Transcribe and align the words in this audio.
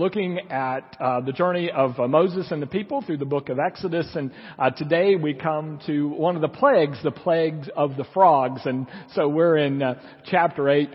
looking 0.00 0.38
at 0.50 0.96
uh, 0.98 1.20
the 1.20 1.30
journey 1.32 1.70
of 1.70 2.00
uh, 2.00 2.08
Moses 2.08 2.50
and 2.50 2.62
the 2.62 2.66
people 2.66 3.02
through 3.02 3.18
the 3.18 3.26
book 3.26 3.50
of 3.50 3.58
Exodus. 3.58 4.08
And 4.14 4.32
uh, 4.58 4.70
today 4.70 5.14
we 5.14 5.34
come 5.34 5.78
to 5.86 6.08
one 6.08 6.36
of 6.36 6.42
the 6.42 6.48
plagues, 6.48 6.96
the 7.04 7.10
plagues 7.10 7.68
of 7.76 7.98
the 7.98 8.04
frogs. 8.14 8.62
And 8.64 8.86
so 9.12 9.28
we're 9.28 9.58
in 9.58 9.82
uh, 9.82 10.00
chapter 10.24 10.70
8 10.70 10.88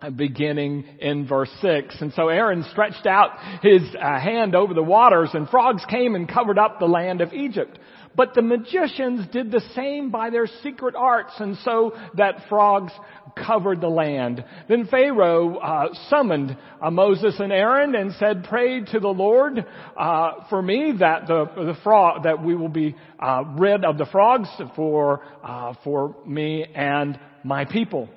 uh, 0.00 0.10
beginning 0.10 0.84
in 1.00 1.26
verse 1.26 1.50
6. 1.60 1.96
And 2.00 2.12
so 2.12 2.28
Aaron 2.28 2.64
stretched 2.70 3.06
out 3.06 3.30
his 3.60 3.82
uh, 4.00 4.20
hand 4.20 4.54
over 4.54 4.72
the 4.72 4.84
waters 4.84 5.30
and 5.34 5.48
frogs 5.48 5.84
came 5.90 6.14
and 6.14 6.32
covered 6.32 6.60
up 6.60 6.78
the 6.78 6.86
land 6.86 7.20
of 7.20 7.32
Egypt. 7.32 7.76
But 8.16 8.34
the 8.34 8.42
magicians 8.42 9.26
did 9.32 9.50
the 9.50 9.62
same 9.74 10.10
by 10.10 10.30
their 10.30 10.46
secret 10.62 10.94
arts, 10.96 11.32
and 11.38 11.56
so 11.58 11.96
that 12.16 12.48
frogs 12.48 12.92
covered 13.36 13.80
the 13.80 13.88
land. 13.88 14.44
Then 14.68 14.86
Pharaoh 14.86 15.56
uh, 15.56 15.94
summoned 16.08 16.56
uh, 16.80 16.90
Moses 16.90 17.38
and 17.38 17.52
Aaron 17.52 17.94
and 17.94 18.12
said, 18.14 18.44
"Pray 18.44 18.80
to 18.80 19.00
the 19.00 19.08
Lord 19.08 19.64
uh, 19.96 20.30
for 20.50 20.60
me 20.60 20.94
that 20.98 21.26
the 21.26 21.46
the 21.56 21.76
frog 21.82 22.24
that 22.24 22.42
we 22.42 22.54
will 22.54 22.68
be 22.68 22.96
uh, 23.18 23.44
rid 23.56 23.84
of 23.84 23.98
the 23.98 24.06
frogs 24.06 24.48
for 24.74 25.22
uh, 25.42 25.74
for 25.84 26.16
me 26.26 26.64
and 26.74 27.18
my 27.44 27.64
people." 27.64 28.08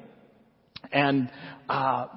And 0.92 1.30
uh, 1.70 2.08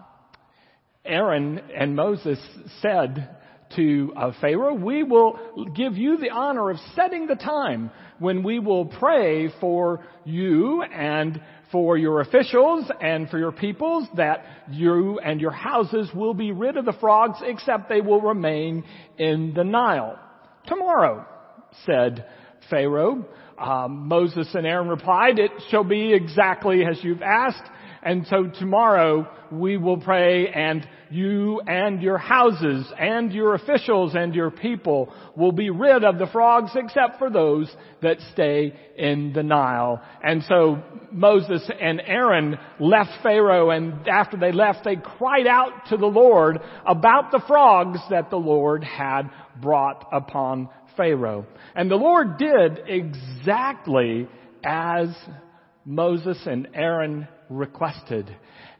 Aaron 1.04 1.58
and 1.76 1.94
Moses 1.94 2.38
said 2.80 3.36
to 3.76 4.12
uh, 4.16 4.32
Pharaoh, 4.40 4.74
we 4.74 5.02
will 5.02 5.38
give 5.74 5.96
you 5.96 6.16
the 6.16 6.30
honor 6.30 6.70
of 6.70 6.78
setting 6.94 7.26
the 7.26 7.34
time 7.34 7.90
when 8.18 8.42
we 8.42 8.58
will 8.58 8.86
pray 8.86 9.48
for 9.60 10.04
you 10.24 10.82
and 10.82 11.40
for 11.72 11.96
your 11.96 12.20
officials 12.20 12.90
and 13.00 13.28
for 13.28 13.38
your 13.38 13.52
peoples 13.52 14.06
that 14.16 14.44
you 14.70 15.18
and 15.18 15.40
your 15.40 15.50
houses 15.50 16.08
will 16.14 16.34
be 16.34 16.52
rid 16.52 16.76
of 16.76 16.84
the 16.84 16.92
frogs 16.94 17.38
except 17.42 17.88
they 17.88 18.00
will 18.00 18.20
remain 18.20 18.84
in 19.18 19.52
the 19.54 19.64
Nile. 19.64 20.18
Tomorrow, 20.66 21.26
said 21.84 22.26
Pharaoh. 22.70 23.26
Um, 23.58 24.08
Moses 24.08 24.48
and 24.54 24.66
Aaron 24.66 24.88
replied, 24.88 25.38
it 25.38 25.52
shall 25.70 25.84
be 25.84 26.12
exactly 26.12 26.84
as 26.84 26.98
you've 27.02 27.22
asked. 27.22 27.62
And 28.04 28.26
so 28.26 28.50
tomorrow 28.58 29.26
we 29.50 29.78
will 29.78 29.96
pray 29.96 30.48
and 30.48 30.86
you 31.10 31.60
and 31.66 32.02
your 32.02 32.18
houses 32.18 32.92
and 32.98 33.32
your 33.32 33.54
officials 33.54 34.14
and 34.14 34.34
your 34.34 34.50
people 34.50 35.12
will 35.36 35.52
be 35.52 35.70
rid 35.70 36.04
of 36.04 36.18
the 36.18 36.26
frogs 36.26 36.72
except 36.74 37.18
for 37.18 37.30
those 37.30 37.74
that 38.02 38.18
stay 38.32 38.74
in 38.98 39.32
the 39.32 39.42
Nile. 39.42 40.02
And 40.22 40.42
so 40.44 40.82
Moses 41.12 41.62
and 41.80 42.02
Aaron 42.04 42.58
left 42.78 43.22
Pharaoh 43.22 43.70
and 43.70 44.06
after 44.06 44.36
they 44.36 44.52
left 44.52 44.84
they 44.84 44.96
cried 44.96 45.46
out 45.46 45.86
to 45.88 45.96
the 45.96 46.06
Lord 46.06 46.58
about 46.86 47.30
the 47.30 47.42
frogs 47.46 48.00
that 48.10 48.28
the 48.28 48.36
Lord 48.36 48.84
had 48.84 49.30
brought 49.62 50.08
upon 50.12 50.68
Pharaoh. 50.96 51.46
And 51.74 51.90
the 51.90 51.96
Lord 51.96 52.36
did 52.36 52.80
exactly 52.86 54.28
as 54.62 55.08
Moses 55.84 56.38
and 56.46 56.68
Aaron 56.74 57.28
requested. 57.48 58.34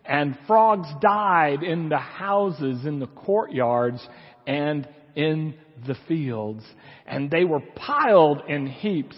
And 0.04 0.38
frogs 0.46 0.88
died 1.00 1.62
in 1.62 1.88
the 1.88 1.98
houses, 1.98 2.84
in 2.84 2.98
the 2.98 3.06
courtyards, 3.06 4.06
and 4.46 4.88
in 5.14 5.54
the 5.86 5.96
fields. 6.08 6.64
And 7.06 7.30
they 7.30 7.44
were 7.44 7.62
piled 7.74 8.42
in 8.48 8.66
heaps, 8.66 9.16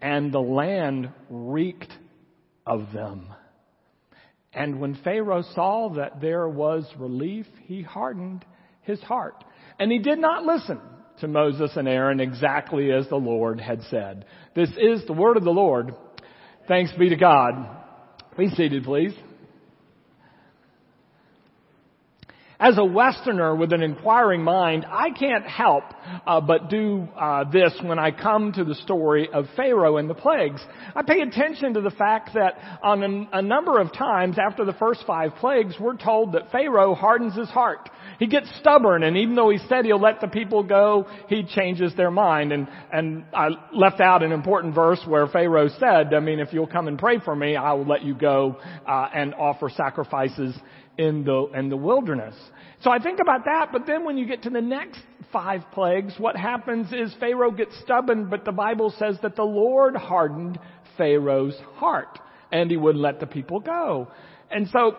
and 0.00 0.32
the 0.32 0.40
land 0.40 1.10
reeked 1.30 1.92
of 2.66 2.92
them. 2.92 3.32
And 4.52 4.80
when 4.80 4.94
Pharaoh 5.04 5.44
saw 5.54 5.90
that 5.96 6.20
there 6.20 6.48
was 6.48 6.86
relief, 6.98 7.46
he 7.64 7.82
hardened 7.82 8.44
his 8.82 9.00
heart. 9.02 9.44
And 9.78 9.92
he 9.92 9.98
did 9.98 10.18
not 10.18 10.44
listen 10.44 10.80
to 11.20 11.28
Moses 11.28 11.72
and 11.76 11.88
Aaron 11.88 12.20
exactly 12.20 12.90
as 12.92 13.08
the 13.08 13.16
Lord 13.16 13.60
had 13.60 13.82
said. 13.90 14.24
This 14.54 14.70
is 14.78 15.06
the 15.06 15.12
word 15.12 15.36
of 15.36 15.44
the 15.44 15.50
Lord. 15.50 15.94
Thanks 16.68 16.92
be 16.98 17.08
to 17.08 17.16
God. 17.16 17.68
Be 18.36 18.48
seated, 18.50 18.84
please. 18.84 19.12
As 22.58 22.78
a 22.78 22.84
Westerner 22.84 23.54
with 23.54 23.74
an 23.74 23.82
inquiring 23.82 24.42
mind, 24.42 24.86
I 24.88 25.10
can't 25.10 25.44
help 25.44 25.84
uh, 26.26 26.40
but 26.40 26.70
do 26.70 27.06
uh, 27.14 27.44
this 27.50 27.74
when 27.82 27.98
I 27.98 28.10
come 28.10 28.52
to 28.52 28.64
the 28.64 28.74
story 28.76 29.28
of 29.30 29.44
Pharaoh 29.56 29.98
and 29.98 30.08
the 30.08 30.14
plagues. 30.14 30.62
I 30.94 31.02
pay 31.02 31.20
attention 31.20 31.74
to 31.74 31.82
the 31.82 31.90
fact 31.90 32.30
that 32.32 32.80
on 32.82 33.02
a, 33.02 33.38
a 33.38 33.42
number 33.42 33.78
of 33.78 33.92
times 33.92 34.38
after 34.38 34.64
the 34.64 34.72
first 34.72 35.04
five 35.06 35.34
plagues, 35.34 35.74
we're 35.78 35.98
told 35.98 36.32
that 36.32 36.50
Pharaoh 36.50 36.94
hardens 36.94 37.36
his 37.36 37.50
heart. 37.50 37.90
He 38.18 38.26
gets 38.26 38.48
stubborn, 38.58 39.02
and 39.02 39.18
even 39.18 39.34
though 39.34 39.50
he 39.50 39.58
said 39.68 39.84
he'll 39.84 40.00
let 40.00 40.22
the 40.22 40.28
people 40.28 40.62
go, 40.62 41.06
he 41.28 41.42
changes 41.42 41.94
their 41.94 42.10
mind. 42.10 42.52
And 42.52 42.68
and 42.90 43.24
I 43.34 43.48
left 43.74 44.00
out 44.00 44.22
an 44.22 44.32
important 44.32 44.74
verse 44.74 45.00
where 45.06 45.26
Pharaoh 45.26 45.68
said, 45.78 46.14
"I 46.14 46.20
mean, 46.20 46.40
if 46.40 46.54
you'll 46.54 46.66
come 46.66 46.88
and 46.88 46.98
pray 46.98 47.18
for 47.18 47.36
me, 47.36 47.56
I 47.56 47.74
will 47.74 47.86
let 47.86 48.02
you 48.02 48.14
go 48.14 48.56
uh, 48.88 49.08
and 49.12 49.34
offer 49.34 49.68
sacrifices 49.68 50.56
in 50.98 51.24
the, 51.24 51.50
in 51.54 51.68
the 51.68 51.76
wilderness. 51.76 52.34
So 52.82 52.90
I 52.90 52.98
think 52.98 53.20
about 53.20 53.44
that, 53.44 53.68
but 53.72 53.86
then 53.86 54.04
when 54.04 54.18
you 54.18 54.26
get 54.26 54.42
to 54.42 54.50
the 54.50 54.60
next 54.60 55.00
five 55.32 55.62
plagues, 55.72 56.14
what 56.18 56.36
happens 56.36 56.92
is 56.92 57.14
Pharaoh 57.18 57.50
gets 57.50 57.78
stubborn, 57.82 58.28
but 58.28 58.44
the 58.44 58.52
Bible 58.52 58.94
says 58.98 59.18
that 59.22 59.36
the 59.36 59.42
Lord 59.42 59.96
hardened 59.96 60.58
Pharaoh's 60.96 61.56
heart 61.74 62.18
and 62.52 62.70
he 62.70 62.76
wouldn't 62.76 63.02
let 63.02 63.20
the 63.20 63.26
people 63.26 63.60
go. 63.60 64.08
And 64.50 64.68
so 64.68 64.96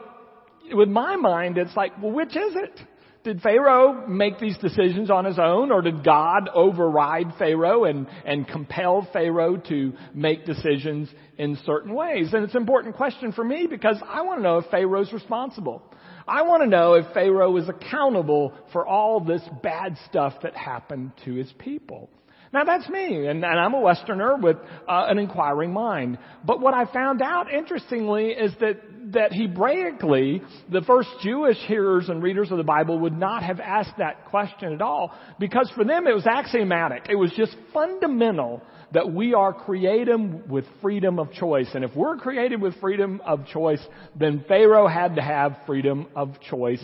with 0.72 0.90
my 0.90 1.16
mind, 1.16 1.58
it's 1.58 1.76
like, 1.76 2.02
well, 2.02 2.12
which 2.12 2.36
is 2.36 2.56
it? 2.56 2.80
Did 3.28 3.42
Pharaoh 3.42 4.08
make 4.08 4.40
these 4.40 4.58
decisions 4.60 5.12
on 5.12 5.26
his 5.26 5.38
own 5.38 5.70
or 5.70 5.82
did 5.82 6.02
God 6.02 6.48
override 6.54 7.34
Pharaoh 7.38 7.84
and, 7.84 8.08
and 8.26 8.48
compel 8.48 9.06
Pharaoh 9.12 9.58
to 9.68 9.92
make 10.14 10.46
decisions 10.46 11.10
in 11.38 11.58
certain 11.66 11.94
ways? 11.94 12.30
And 12.32 12.46
it's 12.46 12.56
an 12.56 12.62
important 12.62 12.96
question 12.96 13.34
for 13.34 13.44
me 13.44 13.68
because 13.70 13.98
I 14.08 14.22
want 14.22 14.40
to 14.40 14.44
know 14.44 14.60
if 14.60 14.72
Pharaoh's 14.72 15.12
responsible. 15.12 15.84
I 16.26 16.44
want 16.44 16.64
to 16.64 16.70
know 16.70 16.94
if 16.94 17.14
Pharaoh 17.14 17.58
is 17.58 17.68
accountable 17.68 18.54
for 18.72 18.88
all 18.88 19.20
this 19.20 19.42
bad 19.62 19.98
stuff 20.06 20.36
that 20.44 20.56
happened 20.56 21.12
to 21.26 21.34
his 21.34 21.52
people. 21.60 22.10
Now 22.54 22.64
that's 22.64 22.88
me, 22.88 23.28
and, 23.28 23.44
and 23.44 23.60
I'm 23.60 23.74
a 23.74 23.82
Westerner 23.82 24.38
with 24.38 24.56
uh, 24.88 25.08
an 25.10 25.20
inquiring 25.20 25.74
mind. 25.74 26.18
But 26.46 26.62
what 26.62 26.74
I 26.74 26.86
found 26.94 27.22
out, 27.22 27.52
interestingly, 27.52 28.28
is 28.28 28.54
that 28.62 28.87
that 29.14 29.32
Hebraically, 29.32 30.42
the 30.72 30.82
first 30.82 31.10
Jewish 31.22 31.58
hearers 31.68 32.10
and 32.10 32.22
readers 32.22 32.52
of 32.52 32.58
the 32.58 32.64
Bible 32.64 33.00
would 33.00 33.18
not 33.18 33.44
have 33.44 33.60
asked 33.60 33.98
that 33.98 34.26
question 34.26 34.74
at 34.74 34.82
all, 34.82 35.14
because 35.40 35.72
for 35.76 35.84
them 35.84 36.08
it 36.08 36.14
was 36.14 36.28
axiomatic. 36.28 37.08
It 37.10 37.16
was 37.16 37.32
just 37.36 37.56
fundamental 37.74 38.62
that 38.94 39.12
we 39.12 39.34
are 39.34 39.54
created 39.54 40.50
with 40.50 40.66
freedom 40.82 41.20
of 41.20 41.32
choice. 41.32 41.70
And 41.74 41.84
if 41.84 41.96
we're 41.96 42.18
created 42.18 42.62
with 42.62 42.80
freedom 42.80 43.22
of 43.26 43.46
choice, 43.48 43.86
then 44.16 44.46
Pharaoh 44.48 44.88
had 44.88 45.16
to 45.16 45.22
have 45.22 45.58
freedom 45.66 46.08
of 46.16 46.40
choice 46.42 46.84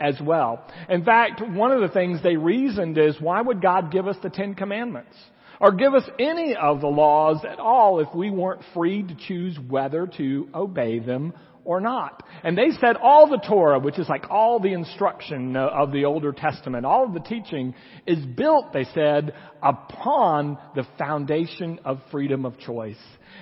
as 0.00 0.18
well. 0.20 0.66
In 0.88 1.04
fact, 1.04 1.40
one 1.40 1.70
of 1.70 1.80
the 1.80 1.88
things 1.88 2.22
they 2.22 2.36
reasoned 2.36 2.98
is, 2.98 3.16
why 3.20 3.40
would 3.40 3.62
God 3.62 3.92
give 3.92 4.08
us 4.08 4.16
the 4.22 4.30
Ten 4.30 4.54
Commandments? 4.54 5.14
Or 5.60 5.70
give 5.70 5.94
us 5.94 6.02
any 6.18 6.56
of 6.56 6.80
the 6.80 6.88
laws 6.88 7.44
at 7.48 7.60
all 7.60 8.00
if 8.00 8.12
we 8.12 8.30
weren't 8.30 8.62
free 8.74 9.04
to 9.04 9.14
choose 9.28 9.56
whether 9.68 10.08
to 10.16 10.48
obey 10.52 10.98
them 10.98 11.34
or 11.64 11.80
not. 11.80 12.22
And 12.42 12.56
they 12.56 12.70
said 12.80 12.96
all 12.96 13.28
the 13.28 13.38
Torah, 13.38 13.78
which 13.78 13.98
is 13.98 14.08
like 14.08 14.30
all 14.30 14.60
the 14.60 14.72
instruction 14.72 15.56
of 15.56 15.92
the 15.92 16.04
Older 16.04 16.32
Testament, 16.32 16.84
all 16.84 17.04
of 17.04 17.14
the 17.14 17.20
teaching 17.20 17.74
is 18.06 18.24
built, 18.24 18.72
they 18.72 18.84
said, 18.94 19.34
upon 19.62 20.58
the 20.74 20.86
foundation 20.98 21.80
of 21.84 22.00
freedom 22.10 22.44
of 22.44 22.58
choice. 22.58 22.96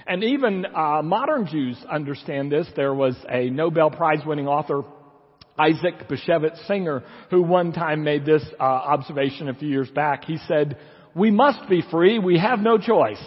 And 0.06 0.22
even 0.24 0.66
uh, 0.66 1.02
modern 1.02 1.46
Jews 1.46 1.76
understand 1.90 2.52
this. 2.52 2.66
There 2.76 2.94
was 2.94 3.16
a 3.28 3.50
Nobel 3.50 3.90
Prize 3.90 4.20
winning 4.24 4.48
author 4.48 4.82
Isaac 5.58 6.08
Bashevis 6.08 6.66
Singer, 6.66 7.02
who 7.30 7.42
one 7.42 7.72
time 7.72 8.02
made 8.02 8.24
this 8.24 8.42
uh, 8.58 8.62
observation 8.62 9.48
a 9.48 9.54
few 9.54 9.68
years 9.68 9.90
back. 9.90 10.24
He 10.24 10.38
said, 10.48 10.78
"We 11.14 11.30
must 11.30 11.68
be 11.68 11.82
free. 11.90 12.18
We 12.18 12.38
have 12.38 12.60
no 12.60 12.78
choice." 12.78 13.22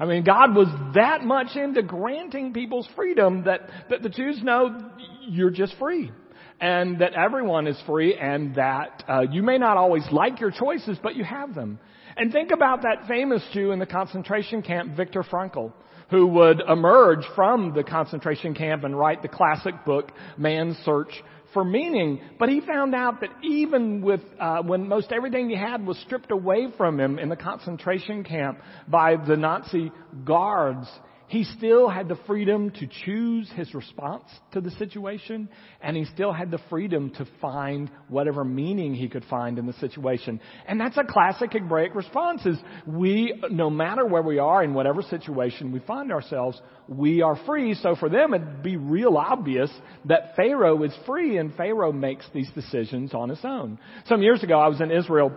I 0.00 0.06
mean, 0.06 0.24
God 0.24 0.54
was 0.56 0.68
that 0.94 1.22
much 1.22 1.56
into 1.56 1.82
granting 1.82 2.54
people's 2.54 2.88
freedom 2.96 3.44
that, 3.44 3.68
that 3.90 4.02
the 4.02 4.08
Jews 4.08 4.42
know 4.42 4.90
you're 5.28 5.50
just 5.50 5.76
free. 5.78 6.10
And 6.58 7.00
that 7.00 7.14
everyone 7.14 7.66
is 7.66 7.80
free 7.86 8.16
and 8.16 8.54
that 8.56 9.04
uh, 9.08 9.22
you 9.30 9.42
may 9.42 9.56
not 9.56 9.78
always 9.78 10.04
like 10.12 10.40
your 10.40 10.50
choices, 10.50 10.98
but 11.02 11.16
you 11.16 11.24
have 11.24 11.54
them. 11.54 11.78
And 12.16 12.32
think 12.32 12.50
about 12.50 12.82
that 12.82 13.08
famous 13.08 13.42
Jew 13.54 13.72
in 13.72 13.78
the 13.78 13.86
concentration 13.86 14.60
camp, 14.60 14.94
Viktor 14.96 15.22
Frankl 15.22 15.72
who 16.10 16.26
would 16.26 16.60
emerge 16.68 17.24
from 17.36 17.72
the 17.72 17.84
concentration 17.84 18.54
camp 18.54 18.84
and 18.84 18.98
write 18.98 19.22
the 19.22 19.28
classic 19.28 19.84
book, 19.84 20.10
Man's 20.36 20.76
Search 20.84 21.12
for 21.52 21.64
Meaning. 21.64 22.20
But 22.38 22.48
he 22.48 22.60
found 22.60 22.94
out 22.94 23.20
that 23.20 23.30
even 23.42 24.02
with, 24.02 24.20
uh, 24.38 24.62
when 24.62 24.88
most 24.88 25.12
everything 25.12 25.48
he 25.48 25.56
had 25.56 25.86
was 25.86 25.98
stripped 25.98 26.30
away 26.30 26.68
from 26.76 26.98
him 26.98 27.18
in 27.18 27.28
the 27.28 27.36
concentration 27.36 28.24
camp 28.24 28.60
by 28.88 29.16
the 29.16 29.36
Nazi 29.36 29.92
guards, 30.24 30.88
he 31.30 31.44
still 31.44 31.88
had 31.88 32.08
the 32.08 32.18
freedom 32.26 32.70
to 32.72 32.88
choose 33.04 33.48
his 33.54 33.72
response 33.72 34.24
to 34.50 34.60
the 34.60 34.72
situation, 34.72 35.48
and 35.80 35.96
he 35.96 36.04
still 36.06 36.32
had 36.32 36.50
the 36.50 36.58
freedom 36.68 37.10
to 37.10 37.26
find 37.40 37.88
whatever 38.08 38.42
meaning 38.42 38.94
he 38.94 39.08
could 39.08 39.24
find 39.26 39.56
in 39.56 39.64
the 39.64 39.72
situation. 39.74 40.40
And 40.66 40.80
that's 40.80 40.96
a 40.96 41.04
classic 41.04 41.52
Hebraic 41.52 41.94
response 41.94 42.44
is 42.46 42.58
we, 42.84 43.40
no 43.48 43.70
matter 43.70 44.04
where 44.04 44.22
we 44.22 44.40
are 44.40 44.64
in 44.64 44.74
whatever 44.74 45.02
situation 45.02 45.70
we 45.70 45.78
find 45.78 46.10
ourselves, 46.10 46.60
we 46.88 47.22
are 47.22 47.38
free. 47.46 47.74
So 47.74 47.94
for 47.94 48.08
them 48.08 48.34
it'd 48.34 48.64
be 48.64 48.76
real 48.76 49.16
obvious 49.16 49.70
that 50.06 50.34
Pharaoh 50.34 50.82
is 50.82 50.92
free 51.06 51.38
and 51.38 51.54
Pharaoh 51.54 51.92
makes 51.92 52.26
these 52.34 52.50
decisions 52.56 53.14
on 53.14 53.28
his 53.28 53.44
own. 53.44 53.78
Some 54.06 54.22
years 54.22 54.42
ago 54.42 54.58
I 54.58 54.66
was 54.66 54.80
in 54.80 54.90
Israel 54.90 55.30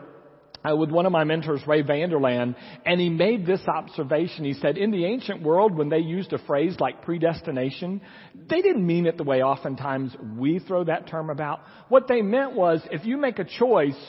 uh, 0.64 0.76
with 0.76 0.90
one 0.90 1.06
of 1.06 1.12
my 1.12 1.24
mentors, 1.24 1.62
Ray 1.68 1.82
Vander 1.82 2.18
Laan, 2.18 2.56
and 2.86 3.00
he 3.00 3.10
made 3.10 3.46
this 3.46 3.62
observation. 3.68 4.46
He 4.46 4.54
said, 4.54 4.78
in 4.78 4.92
the 4.92 5.06
ancient 5.06 5.42
world, 5.42 5.78
when 5.78 5.90
they 5.90 6.00
used 6.00 6.34
a 6.34 6.38
phrase 6.40 6.76
like 6.80 7.02
predestination, 7.04 8.02
they 8.50 8.62
didn't 8.62 8.86
mean 8.86 9.06
it 9.06 9.18
the 9.18 9.24
way 9.24 9.42
oftentimes 9.42 10.16
we 10.38 10.60
throw 10.60 10.84
that 10.86 11.08
term 11.08 11.30
about. 11.30 11.62
What 11.90 12.08
they 12.08 12.22
meant 12.22 12.54
was, 12.54 12.82
if 12.92 13.06
you 13.06 13.18
make 13.18 13.40
a 13.40 13.46
choice, 13.46 14.00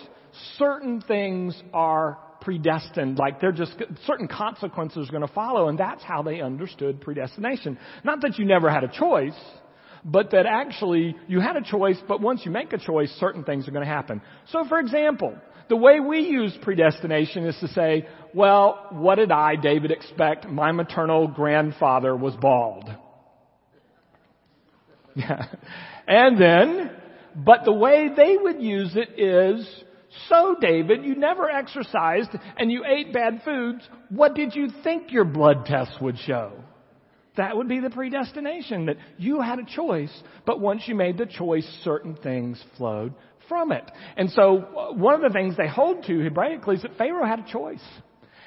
certain 0.59 1.01
things 1.01 1.61
are 1.73 2.19
predestined, 2.41 3.19
like 3.19 3.41
they're 3.41 3.53
just, 3.53 3.75
certain 4.07 4.29
consequences 4.29 5.09
are 5.09 5.13
going 5.13 5.27
to 5.27 5.33
follow, 5.33 5.69
and 5.69 5.79
that's 5.79 6.03
how 6.03 6.23
they 6.23 6.41
understood 6.41 7.01
predestination. 7.01 7.79
Not 8.05 8.21
that 8.21 8.39
you 8.39 8.45
never 8.45 8.71
had 8.71 8.85
a 8.85 8.89
choice, 8.89 9.39
but 10.05 10.31
that 10.33 10.45
actually 10.47 11.17
you 11.27 11.41
had 11.41 11.57
a 11.57 11.63
choice, 11.63 11.97
but 12.07 12.21
once 12.21 12.43
you 12.45 12.51
make 12.51 12.73
a 12.75 12.79
choice, 12.79 13.11
certain 13.19 13.45
things 13.45 13.67
are 13.67 13.71
going 13.71 13.87
to 13.87 13.91
happen. 13.91 14.21
So 14.51 14.65
for 14.69 14.79
example, 14.79 15.35
the 15.69 15.77
way 15.77 16.01
we 16.01 16.21
use 16.21 16.57
predestination 16.63 17.47
is 17.47 17.57
to 17.61 17.69
say, 17.69 18.07
well, 18.35 18.89
what 18.91 19.17
did 19.17 19.31
I, 19.31 19.57
David, 19.57 19.91
expect? 19.91 20.49
My 20.49 20.73
maternal 20.73 21.29
grandfather 21.29 22.15
was 22.17 22.35
bald. 22.37 22.91
And 26.07 26.39
then, 26.39 26.91
but 27.35 27.65
the 27.65 27.73
way 27.73 28.11
they 28.15 28.37
would 28.37 28.61
use 28.61 28.95
it 28.95 29.19
is, 29.19 29.67
so 30.29 30.57
David, 30.61 31.05
you 31.05 31.15
never 31.15 31.49
exercised 31.51 32.31
and 32.59 32.71
you 32.71 32.85
ate 32.85 33.13
bad 33.13 33.41
foods. 33.45 33.89
What 34.11 34.35
did 34.35 34.55
you 34.55 34.69
think 34.83 35.13
your 35.13 35.25
blood 35.25 35.65
tests 35.67 35.97
would 36.01 36.19
show? 36.19 36.53
That 37.37 37.57
would 37.57 37.69
be 37.69 37.81
the 37.81 37.91
predestination 37.91 38.87
that 38.87 38.97
you 39.19 39.41
had 39.41 39.59
a 39.59 39.65
choice, 39.65 40.13
but 40.47 40.61
once 40.61 40.83
you 40.87 40.95
made 40.95 41.19
the 41.19 41.27
choice, 41.27 41.67
certain 41.83 42.15
things 42.15 42.63
flowed 42.77 43.15
from 43.49 43.73
it. 43.73 43.91
And 44.17 44.31
so 44.31 44.59
uh, 44.59 44.93
one 44.95 45.15
of 45.15 45.21
the 45.21 45.37
things 45.37 45.57
they 45.57 45.69
hold 45.69 46.05
to 46.05 46.13
Hebraically 46.13 46.77
is 46.77 46.83
that 46.83 46.97
Pharaoh 46.97 47.27
had 47.27 47.41
a 47.41 47.53
choice. 47.53 47.85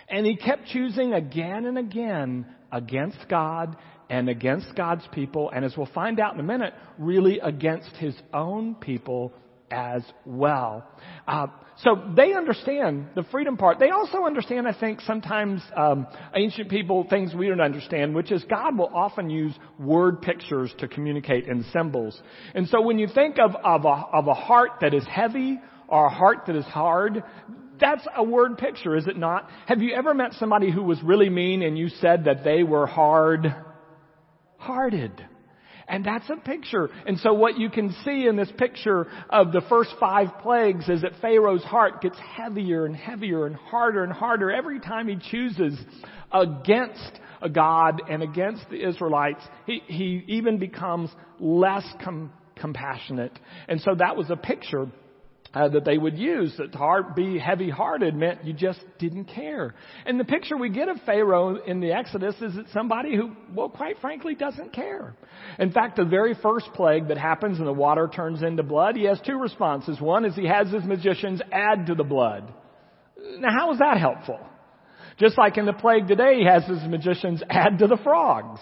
And 0.10 0.26
he 0.26 0.36
kept 0.36 0.68
choosing 0.68 1.14
again 1.14 1.66
and 1.66 1.78
again 1.78 2.46
against 2.72 3.18
God 3.30 3.76
and 4.10 4.30
against 4.30 4.74
God's 4.76 5.06
people, 5.12 5.52
and 5.54 5.66
as 5.66 5.76
we'll 5.76 5.86
find 5.88 6.20
out 6.20 6.34
in 6.34 6.40
a 6.40 6.44
minute, 6.44 6.74
really 6.98 7.40
against 7.40 7.90
his 7.98 8.16
own 8.34 8.76
people 8.76 9.34
as 9.72 10.04
well. 10.26 10.88
Uh, 11.28 11.48
so 11.84 12.02
they 12.16 12.34
understand 12.34 13.10
the 13.16 13.24
freedom 13.24 13.56
part. 13.56 13.78
They 13.78 13.92
also 13.92 14.24
understand, 14.24 14.68
I 14.68 14.74
think, 14.74 15.02
sometimes 15.02 15.62
um, 15.76 16.08
ancient 16.36 16.70
people 16.70 17.06
things 17.08 17.36
we 17.36 17.48
don't 17.48 17.62
understand, 17.62 18.16
which 18.16 18.32
is 18.32 18.44
God 18.50 18.78
will 18.78 18.90
often 18.94 19.30
use 19.30 19.54
word 19.78 20.22
pictures 20.22 20.74
to 20.80 20.88
communicate 20.88 21.48
in 21.48 21.64
symbols. 21.72 22.20
And 22.56 22.68
so 22.68 22.82
when 22.82 22.98
you 22.98 23.08
think 23.08 23.38
of 23.40 23.56
of 23.64 23.86
a, 23.86 24.06
of 24.14 24.28
a 24.28 24.34
heart 24.34 24.72
that 24.82 24.94
is 24.94 25.06
heavy 25.06 25.60
or 25.88 26.08
a 26.08 26.10
heart 26.10 26.46
that 26.48 26.56
is 26.56 26.66
hard, 26.66 27.24
that's 27.80 28.08
a 28.16 28.24
word 28.24 28.58
picture, 28.58 28.96
is 28.96 29.06
it 29.06 29.18
not? 29.18 29.50
Have 29.68 29.82
you 29.82 29.94
ever 29.94 30.16
met 30.16 30.34
somebody 30.34 30.72
who 30.72 30.82
was 30.82 31.02
really 31.04 31.30
mean 31.30 31.62
and 31.62 31.78
you 31.78 31.90
said 31.90 32.24
that 32.26 32.44
they 32.44 32.64
were 32.64 32.88
hard 32.88 33.54
hearted? 34.58 35.24
And 35.88 36.04
that's 36.04 36.30
a 36.30 36.36
picture. 36.36 36.90
And 37.06 37.18
so 37.20 37.34
what 37.34 37.58
you 37.58 37.70
can 37.70 37.96
see 38.04 38.28
in 38.28 38.36
this 38.36 38.52
picture 38.58 39.08
of 39.30 39.52
the 39.54 39.62
first 39.70 39.92
five 40.00 40.28
plagues 40.42 40.90
is 40.90 41.02
that 41.04 41.14
Pharaoh's 41.22 41.64
heart 41.64 42.02
gets 42.02 42.18
heavier 42.20 42.86
and 42.86 42.96
heavier 42.96 43.46
and 43.46 43.56
harder 43.56 44.04
and 44.04 44.12
harder 44.12 44.52
every 44.52 44.80
time 44.80 45.08
he 45.08 45.18
chooses 45.32 45.80
against 46.32 47.20
God 47.54 48.02
and 48.10 48.22
against 48.22 48.70
the 48.70 48.86
Israelites. 48.86 49.42
He, 49.66 49.82
he 49.88 50.24
even 50.28 50.58
becomes 50.58 51.10
less 51.40 51.86
com- 52.04 52.34
compassionate. 52.56 53.38
And 53.70 53.80
so 53.80 53.96
that 53.96 54.18
was 54.18 54.30
a 54.30 54.36
picture 54.36 54.88
uh, 55.58 55.68
that 55.70 55.86
they 55.86 55.98
would 55.98 56.18
use. 56.18 56.54
That 56.58 56.74
heart 56.76 57.16
be 57.16 57.40
heavy 57.40 57.70
hearted 57.70 58.14
meant 58.16 58.46
you 58.46 58.54
just 58.54 58.80
didn't 59.00 59.26
care. 59.26 59.74
And 60.06 60.20
the 60.20 60.24
picture 60.24 60.56
we 60.56 60.70
get 60.70 60.88
of 60.88 60.98
Pharaoh 61.06 61.56
in 61.66 61.80
the 61.80 61.92
Exodus 61.92 62.36
is 62.42 62.56
that 62.56 62.66
somebody 62.74 63.16
who, 63.16 63.32
well, 63.56 63.70
quite 63.70 63.98
frankly, 64.00 64.36
doesn't 64.36 64.72
care. 64.72 65.16
In 65.58 65.72
fact, 65.72 65.98
the 65.98 66.06
very 66.06 66.36
first 66.36 66.68
plague 66.74 67.08
that 67.08 67.18
happens 67.18 67.58
and 67.58 67.68
the 67.68 67.74
water 67.74 68.08
turns 68.14 68.44
into 68.44 68.62
blood, 68.62 68.96
he 68.96 69.06
has 69.06 69.20
two 69.26 69.40
responses. 69.40 70.00
One 70.00 70.26
is 70.26 70.36
he 70.36 70.48
has 70.48 70.72
his 70.72 70.84
magicians 70.84 71.42
add 71.52 71.88
to 71.88 71.96
the 71.96 72.04
blood. 72.04 72.54
Now, 73.40 73.50
how 73.52 73.72
is 73.74 73.80
that 73.80 73.98
helpful? 73.98 74.40
Just 75.20 75.38
like 75.40 75.58
in 75.58 75.66
the 75.66 75.74
plague 75.74 76.08
today, 76.08 76.38
he 76.38 76.46
has 76.46 76.66
his 76.66 76.84
magicians 76.88 77.42
add 77.50 77.80
to 77.80 77.88
the 77.88 77.98
frogs. 77.98 78.60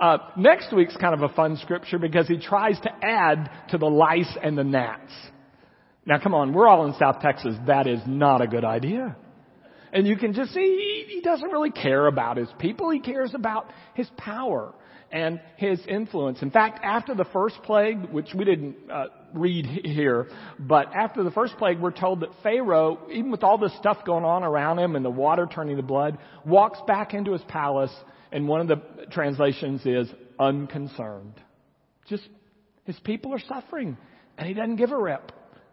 Uh, 0.00 0.16
next 0.38 0.72
week's 0.72 0.96
kind 0.96 1.12
of 1.12 1.30
a 1.30 1.34
fun 1.34 1.58
scripture 1.58 1.98
because 1.98 2.26
he 2.26 2.38
tries 2.38 2.80
to 2.80 2.90
add 3.02 3.50
to 3.68 3.76
the 3.76 3.86
lice 3.86 4.34
and 4.42 4.56
the 4.56 4.64
gnats. 4.64 5.12
Now 6.04 6.18
come 6.18 6.34
on, 6.34 6.52
we're 6.52 6.66
all 6.66 6.86
in 6.86 6.94
South 6.94 7.20
Texas. 7.20 7.54
That 7.66 7.86
is 7.86 8.00
not 8.06 8.40
a 8.40 8.46
good 8.46 8.64
idea. 8.64 9.16
And 9.92 10.06
you 10.06 10.16
can 10.16 10.32
just 10.32 10.52
see 10.52 11.04
he 11.08 11.20
doesn't 11.20 11.50
really 11.50 11.70
care 11.70 12.06
about 12.06 12.38
his 12.38 12.48
people. 12.58 12.90
He 12.90 13.00
cares 13.00 13.34
about 13.34 13.66
his 13.94 14.08
power 14.16 14.74
and 15.12 15.40
his 15.56 15.78
influence. 15.86 16.40
In 16.40 16.50
fact, 16.50 16.80
after 16.82 17.14
the 17.14 17.26
first 17.26 17.62
plague, 17.62 18.10
which 18.10 18.30
we 18.34 18.46
didn't 18.46 18.76
uh, 18.90 19.08
read 19.34 19.66
here, 19.66 20.28
but 20.58 20.86
after 20.94 21.22
the 21.22 21.30
first 21.30 21.56
plague, 21.58 21.78
we're 21.78 21.90
told 21.90 22.20
that 22.20 22.30
Pharaoh, 22.42 22.98
even 23.12 23.30
with 23.30 23.42
all 23.42 23.58
this 23.58 23.76
stuff 23.76 23.98
going 24.06 24.24
on 24.24 24.42
around 24.42 24.78
him 24.78 24.96
and 24.96 25.04
the 25.04 25.10
water 25.10 25.46
turning 25.46 25.76
to 25.76 25.82
blood, 25.82 26.16
walks 26.46 26.78
back 26.86 27.12
into 27.12 27.32
his 27.32 27.42
palace, 27.42 27.94
and 28.32 28.48
one 28.48 28.62
of 28.62 28.68
the 28.68 29.06
translations 29.10 29.84
is 29.84 30.08
unconcerned. 30.40 31.34
Just 32.08 32.26
his 32.84 32.98
people 33.00 33.34
are 33.34 33.40
suffering, 33.46 33.98
and 34.38 34.48
he 34.48 34.54
doesn't 34.54 34.76
give 34.76 34.90
a 34.90 34.98
rip 34.98 35.30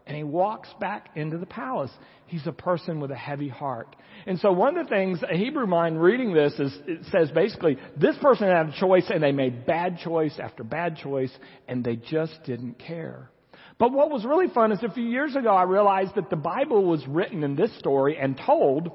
and 0.10 0.18
he 0.18 0.24
walks 0.24 0.68
back 0.80 1.10
into 1.16 1.38
the 1.38 1.46
palace. 1.46 1.92
He's 2.26 2.48
a 2.48 2.52
person 2.52 3.00
with 3.00 3.12
a 3.12 3.16
heavy 3.16 3.48
heart. 3.48 3.96
And 4.26 4.40
so 4.40 4.52
one 4.52 4.76
of 4.76 4.88
the 4.88 4.90
things, 4.90 5.20
a 5.22 5.38
Hebrew 5.38 5.68
mind 5.68 6.02
reading 6.02 6.34
this 6.34 6.54
is, 6.54 6.76
it 6.88 7.06
says 7.12 7.30
basically, 7.30 7.78
this 7.96 8.18
person 8.18 8.48
had 8.48 8.70
a 8.70 8.80
choice 8.80 9.06
and 9.14 9.22
they 9.22 9.32
made 9.32 9.68
bad 9.68 10.00
choice 10.00 10.40
after 10.42 10.64
bad 10.64 10.98
choice 10.98 11.32
and 11.68 11.84
they 11.84 11.96
just 11.96 12.44
didn't 12.44 12.80
care. 12.80 13.30
But 13.78 13.92
what 13.92 14.10
was 14.10 14.26
really 14.26 14.48
fun 14.48 14.72
is 14.72 14.82
a 14.82 14.92
few 14.92 15.06
years 15.06 15.36
ago 15.36 15.50
I 15.50 15.64
realized 15.64 16.16
that 16.16 16.32
the 16.32 16.36
Bible 16.36 16.86
was 16.86 17.06
written 17.08 17.44
in 17.44 17.56
this 17.56 17.78
story 17.78 18.18
and 18.18 18.36
told 18.44 18.92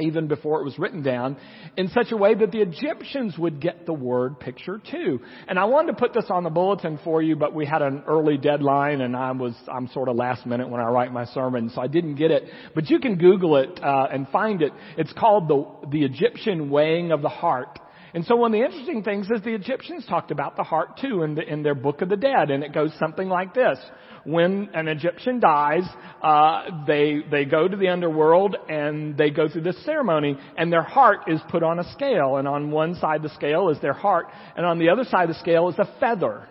even 0.00 0.28
before 0.28 0.60
it 0.60 0.64
was 0.64 0.78
written 0.78 1.02
down, 1.02 1.36
in 1.76 1.88
such 1.88 2.12
a 2.12 2.16
way 2.16 2.34
that 2.34 2.52
the 2.52 2.60
Egyptians 2.60 3.36
would 3.38 3.60
get 3.60 3.86
the 3.86 3.92
word 3.92 4.40
picture 4.40 4.80
too. 4.90 5.20
And 5.48 5.58
I 5.58 5.64
wanted 5.64 5.92
to 5.92 5.98
put 5.98 6.12
this 6.12 6.26
on 6.30 6.44
the 6.44 6.50
bulletin 6.50 6.98
for 7.04 7.22
you, 7.22 7.36
but 7.36 7.54
we 7.54 7.66
had 7.66 7.82
an 7.82 8.02
early 8.06 8.36
deadline 8.36 9.00
and 9.00 9.16
I 9.16 9.32
was, 9.32 9.54
I'm 9.72 9.88
sort 9.88 10.08
of 10.08 10.16
last 10.16 10.46
minute 10.46 10.68
when 10.68 10.80
I 10.80 10.88
write 10.88 11.12
my 11.12 11.24
sermon, 11.26 11.70
so 11.74 11.80
I 11.80 11.86
didn't 11.86 12.16
get 12.16 12.30
it. 12.30 12.44
But 12.74 12.90
you 12.90 12.98
can 12.98 13.16
Google 13.16 13.56
it, 13.56 13.80
uh, 13.82 14.08
and 14.12 14.28
find 14.28 14.62
it. 14.62 14.72
It's 14.96 15.12
called 15.12 15.48
the, 15.48 15.88
the 15.90 16.04
Egyptian 16.04 16.70
weighing 16.70 17.12
of 17.12 17.22
the 17.22 17.28
heart. 17.28 17.78
And 18.12 18.24
so 18.24 18.34
one 18.34 18.52
of 18.52 18.58
the 18.58 18.64
interesting 18.64 19.02
things 19.02 19.26
is 19.30 19.42
the 19.42 19.54
Egyptians 19.54 20.04
talked 20.06 20.30
about 20.30 20.56
the 20.56 20.64
heart 20.64 20.98
too 21.00 21.22
in, 21.22 21.36
the, 21.36 21.42
in 21.42 21.62
their 21.62 21.76
Book 21.76 22.02
of 22.02 22.08
the 22.08 22.16
Dead, 22.16 22.50
and 22.50 22.64
it 22.64 22.72
goes 22.72 22.92
something 22.98 23.28
like 23.28 23.54
this: 23.54 23.78
When 24.24 24.68
an 24.74 24.88
Egyptian 24.88 25.38
dies, 25.38 25.84
uh, 26.22 26.84
they 26.86 27.20
they 27.30 27.44
go 27.44 27.68
to 27.68 27.76
the 27.76 27.88
underworld 27.88 28.56
and 28.68 29.16
they 29.16 29.30
go 29.30 29.48
through 29.48 29.62
this 29.62 29.84
ceremony, 29.84 30.36
and 30.58 30.72
their 30.72 30.82
heart 30.82 31.20
is 31.28 31.40
put 31.50 31.62
on 31.62 31.78
a 31.78 31.92
scale, 31.92 32.36
and 32.36 32.48
on 32.48 32.70
one 32.72 32.96
side 32.96 33.16
of 33.16 33.22
the 33.22 33.34
scale 33.34 33.68
is 33.68 33.80
their 33.80 33.92
heart, 33.92 34.26
and 34.56 34.66
on 34.66 34.78
the 34.78 34.88
other 34.88 35.04
side 35.04 35.30
of 35.30 35.36
the 35.36 35.40
scale 35.40 35.68
is 35.68 35.78
a 35.78 35.88
feather. 36.00 36.48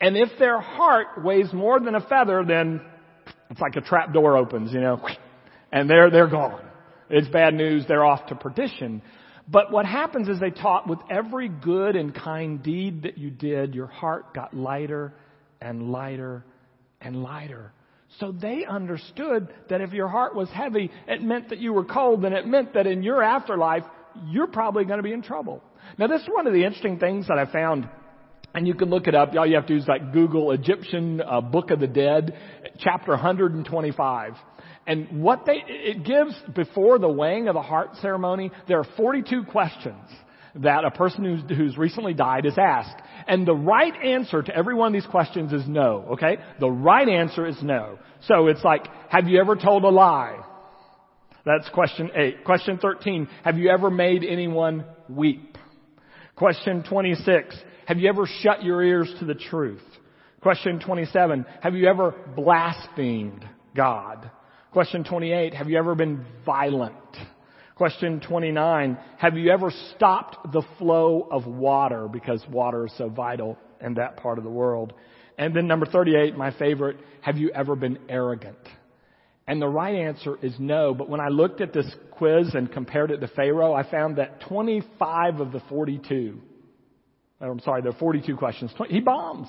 And 0.00 0.16
if 0.16 0.30
their 0.38 0.60
heart 0.60 1.22
weighs 1.22 1.52
more 1.52 1.78
than 1.78 1.94
a 1.94 2.00
feather, 2.00 2.42
then 2.44 2.80
it's 3.50 3.60
like 3.60 3.76
a 3.76 3.80
trap 3.80 4.12
door 4.12 4.36
opens, 4.36 4.72
you 4.72 4.80
know, 4.80 5.00
and 5.70 5.88
they're 5.88 6.10
they're 6.10 6.26
gone. 6.26 6.64
It's 7.10 7.28
bad 7.28 7.54
news. 7.54 7.84
They're 7.86 8.04
off 8.04 8.26
to 8.26 8.34
perdition. 8.34 9.02
But 9.50 9.72
what 9.72 9.84
happens 9.84 10.28
is 10.28 10.38
they 10.38 10.50
taught 10.50 10.88
with 10.88 11.00
every 11.10 11.48
good 11.48 11.96
and 11.96 12.14
kind 12.14 12.62
deed 12.62 13.02
that 13.02 13.18
you 13.18 13.30
did, 13.30 13.74
your 13.74 13.88
heart 13.88 14.32
got 14.32 14.54
lighter 14.54 15.12
and 15.60 15.90
lighter 15.90 16.44
and 17.00 17.22
lighter. 17.22 17.72
So 18.18 18.32
they 18.32 18.64
understood 18.64 19.52
that 19.68 19.80
if 19.80 19.92
your 19.92 20.08
heart 20.08 20.36
was 20.36 20.48
heavy, 20.50 20.90
it 21.08 21.22
meant 21.22 21.48
that 21.48 21.58
you 21.58 21.72
were 21.72 21.84
cold 21.84 22.24
and 22.24 22.34
it 22.34 22.46
meant 22.46 22.74
that 22.74 22.86
in 22.86 23.02
your 23.02 23.22
afterlife, 23.22 23.84
you're 24.28 24.46
probably 24.46 24.84
going 24.84 24.98
to 24.98 25.02
be 25.02 25.12
in 25.12 25.22
trouble. 25.22 25.62
Now 25.98 26.06
this 26.06 26.22
is 26.22 26.28
one 26.28 26.46
of 26.46 26.52
the 26.52 26.64
interesting 26.64 26.98
things 26.98 27.26
that 27.28 27.38
I 27.38 27.50
found 27.50 27.88
and 28.54 28.66
you 28.66 28.74
can 28.74 28.90
look 28.90 29.06
it 29.06 29.14
up. 29.14 29.34
All 29.36 29.46
you 29.46 29.54
have 29.54 29.66
to 29.66 29.74
do 29.74 29.80
is 29.80 29.88
like 29.88 30.12
Google 30.12 30.50
Egyptian 30.50 31.20
uh, 31.20 31.40
Book 31.40 31.70
of 31.70 31.80
the 31.80 31.86
Dead, 31.86 32.36
chapter 32.78 33.12
125. 33.12 34.32
And 34.90 35.22
what 35.22 35.46
they, 35.46 35.62
it 35.68 36.02
gives 36.02 36.34
before 36.52 36.98
the 36.98 37.08
weighing 37.08 37.46
of 37.46 37.54
the 37.54 37.62
heart 37.62 37.90
ceremony, 38.02 38.50
there 38.66 38.80
are 38.80 38.86
42 38.96 39.44
questions 39.44 40.02
that 40.56 40.84
a 40.84 40.90
person 40.90 41.22
who's, 41.22 41.56
who's 41.56 41.78
recently 41.78 42.12
died 42.12 42.44
is 42.44 42.58
asked. 42.58 43.00
And 43.28 43.46
the 43.46 43.54
right 43.54 43.94
answer 44.04 44.42
to 44.42 44.52
every 44.52 44.74
one 44.74 44.88
of 44.88 44.92
these 45.00 45.08
questions 45.08 45.52
is 45.52 45.62
no, 45.68 46.08
okay? 46.14 46.38
The 46.58 46.68
right 46.68 47.08
answer 47.08 47.46
is 47.46 47.62
no. 47.62 48.00
So 48.26 48.48
it's 48.48 48.64
like, 48.64 48.88
have 49.10 49.28
you 49.28 49.40
ever 49.40 49.54
told 49.54 49.84
a 49.84 49.88
lie? 49.88 50.44
That's 51.46 51.68
question 51.68 52.10
8. 52.12 52.42
Question 52.44 52.78
13, 52.78 53.28
have 53.44 53.58
you 53.58 53.70
ever 53.70 53.90
made 53.90 54.24
anyone 54.24 54.84
weep? 55.08 55.56
Question 56.34 56.82
26, 56.82 57.54
have 57.86 57.98
you 57.98 58.08
ever 58.08 58.26
shut 58.40 58.64
your 58.64 58.82
ears 58.82 59.14
to 59.20 59.24
the 59.24 59.34
truth? 59.34 59.84
Question 60.42 60.80
27, 60.80 61.46
have 61.62 61.76
you 61.76 61.86
ever 61.86 62.12
blasphemed 62.34 63.48
God? 63.76 64.32
Question 64.72 65.02
28, 65.02 65.52
have 65.54 65.68
you 65.68 65.78
ever 65.78 65.96
been 65.96 66.24
violent? 66.46 66.94
Question 67.74 68.20
29, 68.20 68.96
have 69.18 69.36
you 69.36 69.50
ever 69.50 69.72
stopped 69.96 70.52
the 70.52 70.62
flow 70.78 71.26
of 71.28 71.44
water 71.46 72.06
because 72.06 72.44
water 72.48 72.86
is 72.86 72.92
so 72.96 73.08
vital 73.08 73.58
in 73.80 73.94
that 73.94 74.16
part 74.18 74.38
of 74.38 74.44
the 74.44 74.50
world? 74.50 74.92
And 75.36 75.56
then 75.56 75.66
number 75.66 75.86
38, 75.86 76.36
my 76.36 76.52
favorite, 76.56 76.98
have 77.20 77.36
you 77.36 77.50
ever 77.50 77.74
been 77.74 77.98
arrogant? 78.08 78.58
And 79.48 79.60
the 79.60 79.66
right 79.66 79.96
answer 79.96 80.38
is 80.40 80.54
no, 80.60 80.94
but 80.94 81.08
when 81.08 81.20
I 81.20 81.28
looked 81.28 81.60
at 81.60 81.72
this 81.72 81.92
quiz 82.12 82.54
and 82.54 82.70
compared 82.70 83.10
it 83.10 83.18
to 83.18 83.28
Pharaoh, 83.28 83.72
I 83.72 83.90
found 83.90 84.18
that 84.18 84.40
25 84.42 85.40
of 85.40 85.50
the 85.50 85.60
42, 85.68 86.40
I'm 87.40 87.58
sorry, 87.60 87.82
there 87.82 87.90
are 87.90 87.98
42 87.98 88.36
questions, 88.36 88.70
he 88.88 89.00
bombs. 89.00 89.48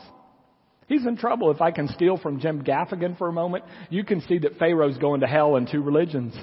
He's 0.92 1.06
in 1.06 1.16
trouble. 1.16 1.52
If 1.52 1.62
I 1.62 1.72
can 1.72 1.88
steal 1.88 2.18
from 2.18 2.42
Jim 2.42 2.64
Gaffigan 2.64 3.18
for 3.18 3.30
a 3.30 3.32
moment, 3.32 3.64
you 3.90 4.04
can 4.04 4.20
see 4.28 4.40
that 4.40 4.60
Pharaoh's 4.60 4.98
going 4.98 5.22
to 5.22 5.28
hell 5.28 5.56
in 5.56 5.66
two 5.66 5.82
religions. 5.82 6.36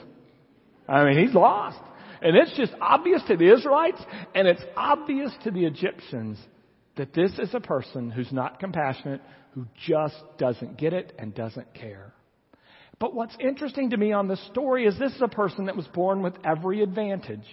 I 0.88 1.04
mean, 1.04 1.18
he's 1.18 1.34
lost. 1.34 1.78
And 2.22 2.34
it's 2.34 2.56
just 2.56 2.72
obvious 2.80 3.22
to 3.28 3.36
the 3.36 3.52
Israelites 3.52 4.00
and 4.34 4.48
it's 4.48 4.62
obvious 4.74 5.30
to 5.44 5.50
the 5.50 5.66
Egyptians 5.66 6.38
that 6.96 7.12
this 7.12 7.30
is 7.38 7.50
a 7.52 7.60
person 7.60 8.10
who's 8.10 8.32
not 8.32 8.58
compassionate, 8.58 9.20
who 9.52 9.66
just 9.86 10.16
doesn't 10.38 10.78
get 10.78 10.94
it 10.94 11.12
and 11.18 11.34
doesn't 11.34 11.74
care. 11.74 12.14
But 12.98 13.14
what's 13.14 13.36
interesting 13.38 13.90
to 13.90 13.98
me 13.98 14.12
on 14.12 14.28
this 14.28 14.44
story 14.46 14.86
is 14.86 14.98
this 14.98 15.12
is 15.12 15.22
a 15.22 15.28
person 15.28 15.66
that 15.66 15.76
was 15.76 15.86
born 15.88 16.22
with 16.22 16.34
every 16.42 16.82
advantage. 16.82 17.46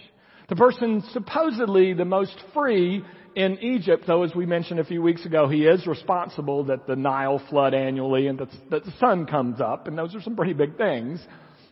The 0.48 0.56
person 0.56 1.02
supposedly 1.12 1.92
the 1.92 2.06
most 2.06 2.36
free 2.54 3.04
in 3.36 3.58
Egypt, 3.58 4.04
though 4.06 4.22
as 4.22 4.34
we 4.34 4.46
mentioned 4.46 4.80
a 4.80 4.84
few 4.84 5.02
weeks 5.02 5.26
ago, 5.26 5.46
he 5.46 5.66
is 5.66 5.86
responsible 5.86 6.64
that 6.64 6.86
the 6.86 6.96
Nile 6.96 7.40
flood 7.50 7.74
annually 7.74 8.28
and 8.28 8.38
that 8.38 8.84
the 8.84 8.92
sun 8.98 9.26
comes 9.26 9.60
up, 9.60 9.86
and 9.86 9.96
those 9.96 10.14
are 10.14 10.22
some 10.22 10.34
pretty 10.34 10.54
big 10.54 10.78
things. 10.78 11.20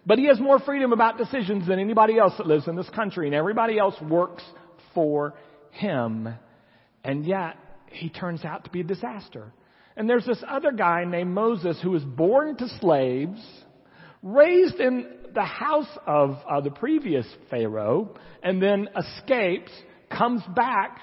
But 0.05 0.19
he 0.19 0.27
has 0.27 0.39
more 0.39 0.59
freedom 0.59 0.93
about 0.93 1.17
decisions 1.17 1.67
than 1.67 1.79
anybody 1.81 2.19
else 2.19 2.35
that 2.37 2.47
lives 2.47 2.69
in 2.69 2.77
this 2.77 2.91
country, 2.91 3.27
and 3.27 3.35
everybody 3.35 3.79
else 3.79 3.95
works 4.03 4.45
for 4.95 5.33
him. 5.71 6.29
And 7.03 7.25
yet, 7.25 7.57
he 7.87 8.11
turns 8.11 8.45
out 8.45 8.65
to 8.65 8.71
be 8.71 8.81
a 8.81 8.85
disaster. 8.85 9.51
And 9.97 10.09
there's 10.09 10.27
this 10.27 10.45
other 10.47 10.71
guy 10.71 11.05
named 11.07 11.31
Moses 11.31 11.79
who 11.83 11.93
was 11.93 12.05
born 12.05 12.59
to 12.59 12.69
slaves, 12.81 13.41
raised 14.23 14.81
in 14.81 15.07
the 15.33 15.45
house 15.45 15.99
of 16.07 16.37
uh, 16.47 16.61
the 16.61 16.73
previous 16.73 17.27
Pharaoh, 17.49 18.15
and 18.43 18.63
then 18.63 18.91
escapes, 18.99 19.73
comes 20.11 20.43
back, 20.55 21.01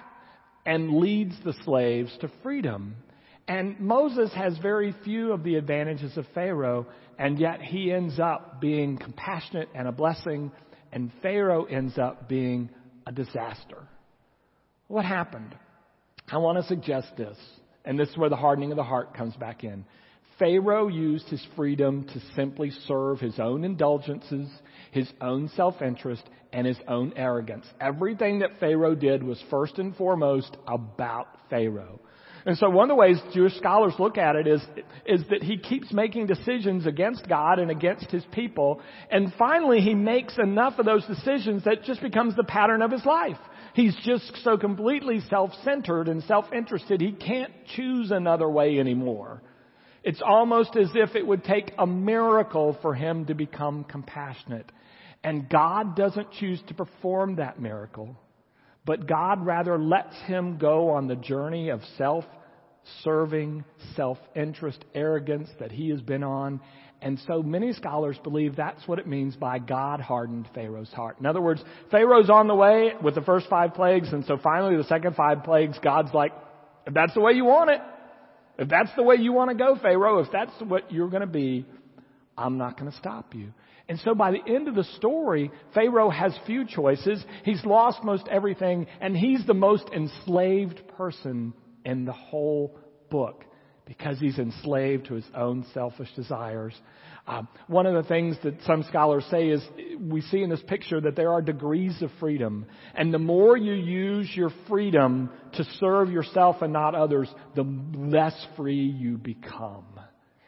and 0.65 0.97
leads 0.97 1.35
the 1.43 1.53
slaves 1.65 2.15
to 2.21 2.31
freedom. 2.43 2.95
And 3.47 3.79
Moses 3.79 4.31
has 4.33 4.57
very 4.59 4.95
few 5.03 5.33
of 5.33 5.43
the 5.43 5.55
advantages 5.55 6.15
of 6.17 6.25
Pharaoh, 6.33 6.87
and 7.17 7.39
yet 7.39 7.61
he 7.61 7.91
ends 7.91 8.19
up 8.19 8.61
being 8.61 8.97
compassionate 8.97 9.69
and 9.73 9.87
a 9.87 9.91
blessing, 9.91 10.51
and 10.91 11.11
Pharaoh 11.21 11.65
ends 11.65 11.97
up 11.97 12.29
being 12.29 12.69
a 13.05 13.11
disaster. 13.11 13.87
What 14.87 15.05
happened? 15.05 15.55
I 16.29 16.37
want 16.37 16.59
to 16.59 16.63
suggest 16.67 17.17
this, 17.17 17.37
and 17.83 17.99
this 17.99 18.09
is 18.09 18.17
where 18.17 18.29
the 18.29 18.35
hardening 18.35 18.71
of 18.71 18.77
the 18.77 18.83
heart 18.83 19.15
comes 19.15 19.35
back 19.35 19.63
in. 19.63 19.85
Pharaoh 20.41 20.87
used 20.87 21.27
his 21.27 21.45
freedom 21.55 22.03
to 22.03 22.21
simply 22.35 22.71
serve 22.87 23.19
his 23.19 23.39
own 23.39 23.63
indulgences, 23.63 24.49
his 24.89 25.07
own 25.21 25.51
self-interest, 25.55 26.23
and 26.51 26.65
his 26.65 26.79
own 26.87 27.13
arrogance. 27.15 27.67
Everything 27.79 28.39
that 28.39 28.59
Pharaoh 28.59 28.95
did 28.95 29.21
was 29.21 29.39
first 29.51 29.77
and 29.77 29.95
foremost 29.95 30.57
about 30.67 31.27
Pharaoh. 31.51 31.99
And 32.47 32.57
so 32.57 32.71
one 32.71 32.89
of 32.89 32.95
the 32.95 32.99
ways 32.99 33.21
Jewish 33.35 33.55
scholars 33.57 33.93
look 33.99 34.17
at 34.17 34.35
it 34.35 34.47
is, 34.47 34.63
is 35.05 35.21
that 35.29 35.43
he 35.43 35.59
keeps 35.59 35.93
making 35.93 36.25
decisions 36.25 36.87
against 36.87 37.29
God 37.29 37.59
and 37.59 37.69
against 37.69 38.09
his 38.09 38.25
people. 38.31 38.81
And 39.11 39.31
finally 39.37 39.79
he 39.81 39.93
makes 39.93 40.39
enough 40.39 40.79
of 40.79 40.87
those 40.87 41.05
decisions 41.05 41.65
that 41.65 41.83
just 41.83 42.01
becomes 42.01 42.35
the 42.35 42.43
pattern 42.43 42.81
of 42.81 42.89
his 42.89 43.05
life. 43.05 43.37
He's 43.75 43.95
just 44.03 44.35
so 44.43 44.57
completely 44.57 45.19
self-centered 45.29 46.07
and 46.07 46.23
self-interested, 46.23 46.99
he 46.99 47.11
can't 47.11 47.53
choose 47.75 48.09
another 48.09 48.49
way 48.49 48.79
anymore. 48.79 49.43
It's 50.03 50.21
almost 50.25 50.75
as 50.75 50.89
if 50.95 51.15
it 51.15 51.25
would 51.25 51.43
take 51.43 51.71
a 51.77 51.85
miracle 51.85 52.77
for 52.81 52.93
him 52.93 53.25
to 53.25 53.35
become 53.35 53.83
compassionate. 53.83 54.71
And 55.23 55.47
God 55.47 55.95
doesn't 55.95 56.31
choose 56.31 56.61
to 56.67 56.73
perform 56.73 57.35
that 57.35 57.59
miracle. 57.59 58.17
But 58.85 59.07
God 59.07 59.45
rather 59.45 59.77
lets 59.77 60.15
him 60.25 60.57
go 60.57 60.89
on 60.89 61.07
the 61.07 61.15
journey 61.15 61.69
of 61.69 61.81
self 61.97 62.25
serving, 63.03 63.63
self 63.95 64.17
interest, 64.35 64.83
arrogance 64.95 65.49
that 65.59 65.71
he 65.71 65.89
has 65.89 66.01
been 66.01 66.23
on. 66.23 66.59
And 67.03 67.19
so 67.27 67.41
many 67.41 67.73
scholars 67.73 68.17
believe 68.23 68.55
that's 68.55 68.87
what 68.87 68.99
it 68.99 69.07
means 69.07 69.35
by 69.35 69.57
God 69.57 69.99
hardened 69.99 70.47
Pharaoh's 70.53 70.91
heart. 70.91 71.17
In 71.19 71.25
other 71.25 71.41
words, 71.41 71.63
Pharaoh's 71.89 72.29
on 72.29 72.47
the 72.47 72.55
way 72.55 72.93
with 73.01 73.15
the 73.15 73.21
first 73.21 73.47
five 73.49 73.73
plagues, 73.73 74.13
and 74.13 74.23
so 74.25 74.37
finally 74.37 74.77
the 74.77 74.83
second 74.83 75.15
five 75.15 75.43
plagues, 75.43 75.77
God's 75.83 76.13
like, 76.13 76.31
if 76.85 76.93
that's 76.93 77.13
the 77.15 77.21
way 77.21 77.33
you 77.33 77.45
want 77.45 77.71
it, 77.71 77.81
if 78.57 78.69
that's 78.69 78.89
the 78.95 79.03
way 79.03 79.15
you 79.15 79.33
want 79.33 79.49
to 79.49 79.55
go, 79.55 79.77
Pharaoh, 79.81 80.19
if 80.19 80.31
that's 80.31 80.51
what 80.67 80.91
you're 80.91 81.09
going 81.09 81.21
to 81.21 81.27
be, 81.27 81.65
I'm 82.37 82.57
not 82.57 82.79
going 82.79 82.91
to 82.91 82.97
stop 82.97 83.33
you. 83.33 83.53
And 83.87 83.99
so 83.99 84.15
by 84.15 84.31
the 84.31 84.41
end 84.47 84.67
of 84.67 84.75
the 84.75 84.83
story, 84.95 85.51
Pharaoh 85.73 86.09
has 86.09 86.37
few 86.45 86.65
choices. 86.65 87.23
He's 87.43 87.63
lost 87.65 88.03
most 88.03 88.27
everything, 88.29 88.87
and 89.01 89.17
he's 89.17 89.45
the 89.45 89.53
most 89.53 89.85
enslaved 89.93 90.81
person 90.97 91.53
in 91.83 92.05
the 92.05 92.13
whole 92.13 92.77
book 93.09 93.43
because 93.85 94.19
he's 94.19 94.37
enslaved 94.37 95.07
to 95.07 95.15
his 95.15 95.25
own 95.35 95.65
selfish 95.73 96.09
desires. 96.15 96.73
Um, 97.27 97.47
one 97.67 97.85
of 97.85 97.93
the 97.93 98.07
things 98.07 98.35
that 98.43 98.55
some 98.65 98.83
scholars 98.83 99.25
say 99.29 99.49
is 99.49 99.61
we 99.99 100.21
see 100.21 100.41
in 100.41 100.49
this 100.49 100.61
picture 100.67 100.99
that 101.01 101.15
there 101.15 101.31
are 101.31 101.41
degrees 101.41 102.01
of 102.01 102.09
freedom. 102.19 102.65
And 102.95 103.13
the 103.13 103.19
more 103.19 103.55
you 103.55 103.73
use 103.73 104.29
your 104.33 104.51
freedom 104.67 105.29
to 105.53 105.63
serve 105.79 106.09
yourself 106.09 106.61
and 106.61 106.73
not 106.73 106.95
others, 106.95 107.29
the 107.55 107.63
less 107.95 108.35
free 108.57 108.83
you 108.83 109.17
become. 109.17 109.85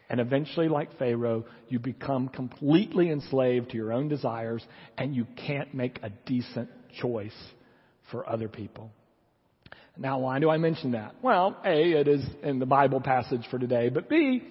And 0.10 0.20
eventually, 0.20 0.68
like 0.68 0.98
Pharaoh, 1.00 1.46
you 1.70 1.80
become 1.80 2.28
completely 2.28 3.10
enslaved 3.10 3.72
to 3.72 3.78
your 3.78 3.92
own 3.92 4.10
desires 4.10 4.64
and 4.98 5.16
you 5.16 5.26
can't 5.48 5.74
make 5.74 6.00
a 6.04 6.10
decent 6.26 6.70
choice 7.02 7.32
for 8.12 8.30
other 8.30 8.48
people. 8.48 8.92
Now, 9.98 10.20
why 10.20 10.40
do 10.40 10.50
I 10.50 10.58
mention 10.58 10.92
that? 10.92 11.16
Well, 11.22 11.56
A, 11.64 11.92
it 11.92 12.08
is 12.08 12.26
in 12.42 12.60
the 12.60 12.66
Bible 12.66 13.00
passage 13.00 13.48
for 13.52 13.60
today, 13.60 13.90
but 13.90 14.10
B, 14.10 14.42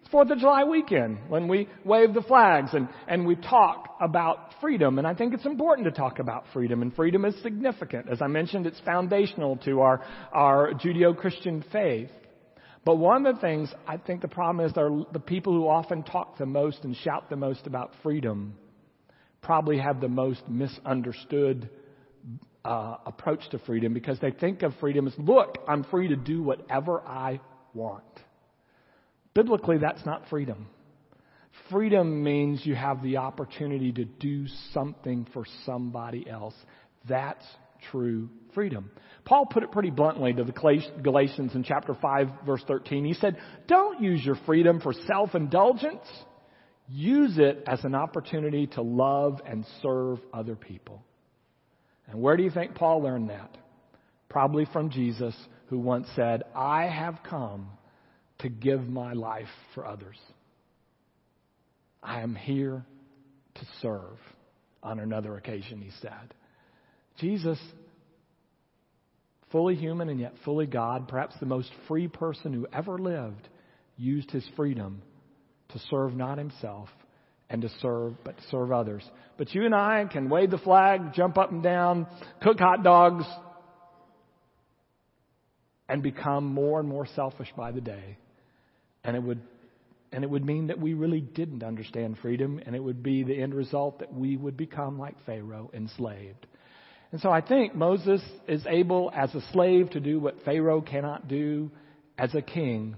it's 0.00 0.10
Fourth 0.10 0.30
of 0.30 0.38
July 0.38 0.62
weekend 0.64 1.18
when 1.28 1.48
we 1.48 1.68
wave 1.84 2.14
the 2.14 2.22
flags 2.22 2.70
and, 2.72 2.88
and 3.08 3.26
we 3.26 3.34
talk 3.34 3.96
about 4.00 4.54
freedom. 4.60 4.98
And 4.98 5.06
I 5.06 5.14
think 5.14 5.34
it's 5.34 5.46
important 5.46 5.86
to 5.86 5.90
talk 5.92 6.20
about 6.20 6.44
freedom. 6.52 6.82
And 6.82 6.94
freedom 6.94 7.24
is 7.24 7.34
significant. 7.42 8.08
As 8.08 8.22
I 8.22 8.28
mentioned, 8.28 8.66
it's 8.66 8.80
foundational 8.80 9.56
to 9.58 9.80
our, 9.80 10.04
our 10.32 10.72
Judeo-Christian 10.74 11.64
faith. 11.72 12.10
But 12.84 12.96
one 12.96 13.26
of 13.26 13.36
the 13.36 13.40
things 13.40 13.72
I 13.86 13.96
think 13.96 14.22
the 14.22 14.28
problem 14.28 14.64
is 14.66 14.72
the 14.72 15.20
people 15.20 15.52
who 15.52 15.68
often 15.68 16.02
talk 16.02 16.38
the 16.38 16.46
most 16.46 16.84
and 16.84 16.96
shout 16.96 17.30
the 17.30 17.36
most 17.36 17.66
about 17.66 17.92
freedom 18.02 18.54
probably 19.40 19.78
have 19.78 20.00
the 20.00 20.08
most 20.08 20.48
misunderstood 20.48 21.68
uh, 22.64 22.96
approach 23.06 23.40
to 23.50 23.58
freedom 23.60 23.92
because 23.92 24.18
they 24.20 24.30
think 24.30 24.62
of 24.62 24.72
freedom 24.80 25.06
as 25.06 25.14
look, 25.18 25.58
I'm 25.68 25.84
free 25.84 26.08
to 26.08 26.16
do 26.16 26.42
whatever 26.42 27.00
I 27.00 27.40
want. 27.74 28.04
Biblically, 29.34 29.78
that's 29.78 30.04
not 30.04 30.28
freedom. 30.28 30.66
Freedom 31.70 32.22
means 32.22 32.64
you 32.64 32.74
have 32.74 33.02
the 33.02 33.18
opportunity 33.18 33.92
to 33.92 34.04
do 34.04 34.46
something 34.72 35.26
for 35.32 35.44
somebody 35.64 36.28
else. 36.28 36.54
That's 37.08 37.44
true 37.90 38.28
freedom. 38.54 38.90
Paul 39.24 39.46
put 39.46 39.62
it 39.62 39.72
pretty 39.72 39.90
bluntly 39.90 40.32
to 40.32 40.44
the 40.44 40.52
Galatians 41.02 41.54
in 41.54 41.64
chapter 41.64 41.94
5 41.94 42.28
verse 42.46 42.62
13. 42.66 43.04
He 43.04 43.14
said, 43.14 43.36
don't 43.66 44.00
use 44.00 44.24
your 44.24 44.36
freedom 44.46 44.80
for 44.80 44.92
self-indulgence. 44.92 46.06
Use 46.88 47.38
it 47.38 47.64
as 47.66 47.84
an 47.84 47.94
opportunity 47.94 48.66
to 48.68 48.82
love 48.82 49.40
and 49.46 49.64
serve 49.82 50.18
other 50.32 50.56
people. 50.56 51.02
And 52.12 52.20
where 52.20 52.36
do 52.36 52.42
you 52.42 52.50
think 52.50 52.74
Paul 52.74 53.02
learned 53.02 53.30
that? 53.30 53.56
Probably 54.28 54.66
from 54.72 54.90
Jesus, 54.90 55.34
who 55.66 55.78
once 55.78 56.06
said, 56.14 56.42
I 56.54 56.84
have 56.84 57.18
come 57.28 57.68
to 58.40 58.50
give 58.50 58.86
my 58.86 59.14
life 59.14 59.48
for 59.74 59.86
others. 59.86 60.18
I 62.02 62.20
am 62.20 62.34
here 62.34 62.84
to 63.54 63.66
serve. 63.80 64.18
On 64.82 64.98
another 64.98 65.36
occasion, 65.36 65.80
he 65.80 65.90
said. 66.00 66.34
Jesus 67.18 67.58
fully 69.52 69.74
human 69.74 70.08
and 70.08 70.18
yet 70.18 70.34
fully 70.44 70.66
God, 70.66 71.08
perhaps 71.08 71.36
the 71.38 71.46
most 71.46 71.70
free 71.86 72.08
person 72.08 72.52
who 72.52 72.66
ever 72.72 72.98
lived, 72.98 73.48
used 73.96 74.30
his 74.30 74.46
freedom 74.56 75.02
to 75.68 75.78
serve 75.90 76.14
not 76.14 76.38
himself 76.38 76.88
and 77.52 77.62
to 77.62 77.68
serve, 77.80 78.14
but 78.24 78.36
to 78.38 78.42
serve 78.50 78.72
others. 78.72 79.04
But 79.36 79.54
you 79.54 79.66
and 79.66 79.74
I 79.74 80.06
can 80.10 80.30
wave 80.30 80.50
the 80.50 80.58
flag, 80.58 81.12
jump 81.12 81.36
up 81.36 81.52
and 81.52 81.62
down, 81.62 82.06
cook 82.42 82.58
hot 82.58 82.82
dogs, 82.82 83.24
and 85.88 86.02
become 86.02 86.46
more 86.46 86.80
and 86.80 86.88
more 86.88 87.06
selfish 87.14 87.48
by 87.54 87.70
the 87.70 87.82
day. 87.82 88.16
And 89.04 89.14
it 89.14 89.22
would 89.22 89.40
and 90.14 90.24
it 90.24 90.28
would 90.28 90.44
mean 90.44 90.66
that 90.66 90.78
we 90.78 90.92
really 90.92 91.22
didn't 91.22 91.62
understand 91.62 92.18
freedom, 92.20 92.60
and 92.66 92.76
it 92.76 92.84
would 92.84 93.02
be 93.02 93.24
the 93.24 93.40
end 93.40 93.54
result 93.54 94.00
that 94.00 94.12
we 94.12 94.36
would 94.36 94.58
become 94.58 94.98
like 94.98 95.14
Pharaoh, 95.24 95.70
enslaved. 95.72 96.46
And 97.12 97.20
so 97.22 97.30
I 97.30 97.40
think 97.40 97.74
Moses 97.74 98.20
is 98.46 98.62
able 98.68 99.10
as 99.14 99.34
a 99.34 99.40
slave 99.52 99.88
to 99.90 100.00
do 100.00 100.20
what 100.20 100.44
Pharaoh 100.44 100.82
cannot 100.82 101.28
do 101.28 101.70
as 102.18 102.34
a 102.34 102.42
king 102.42 102.96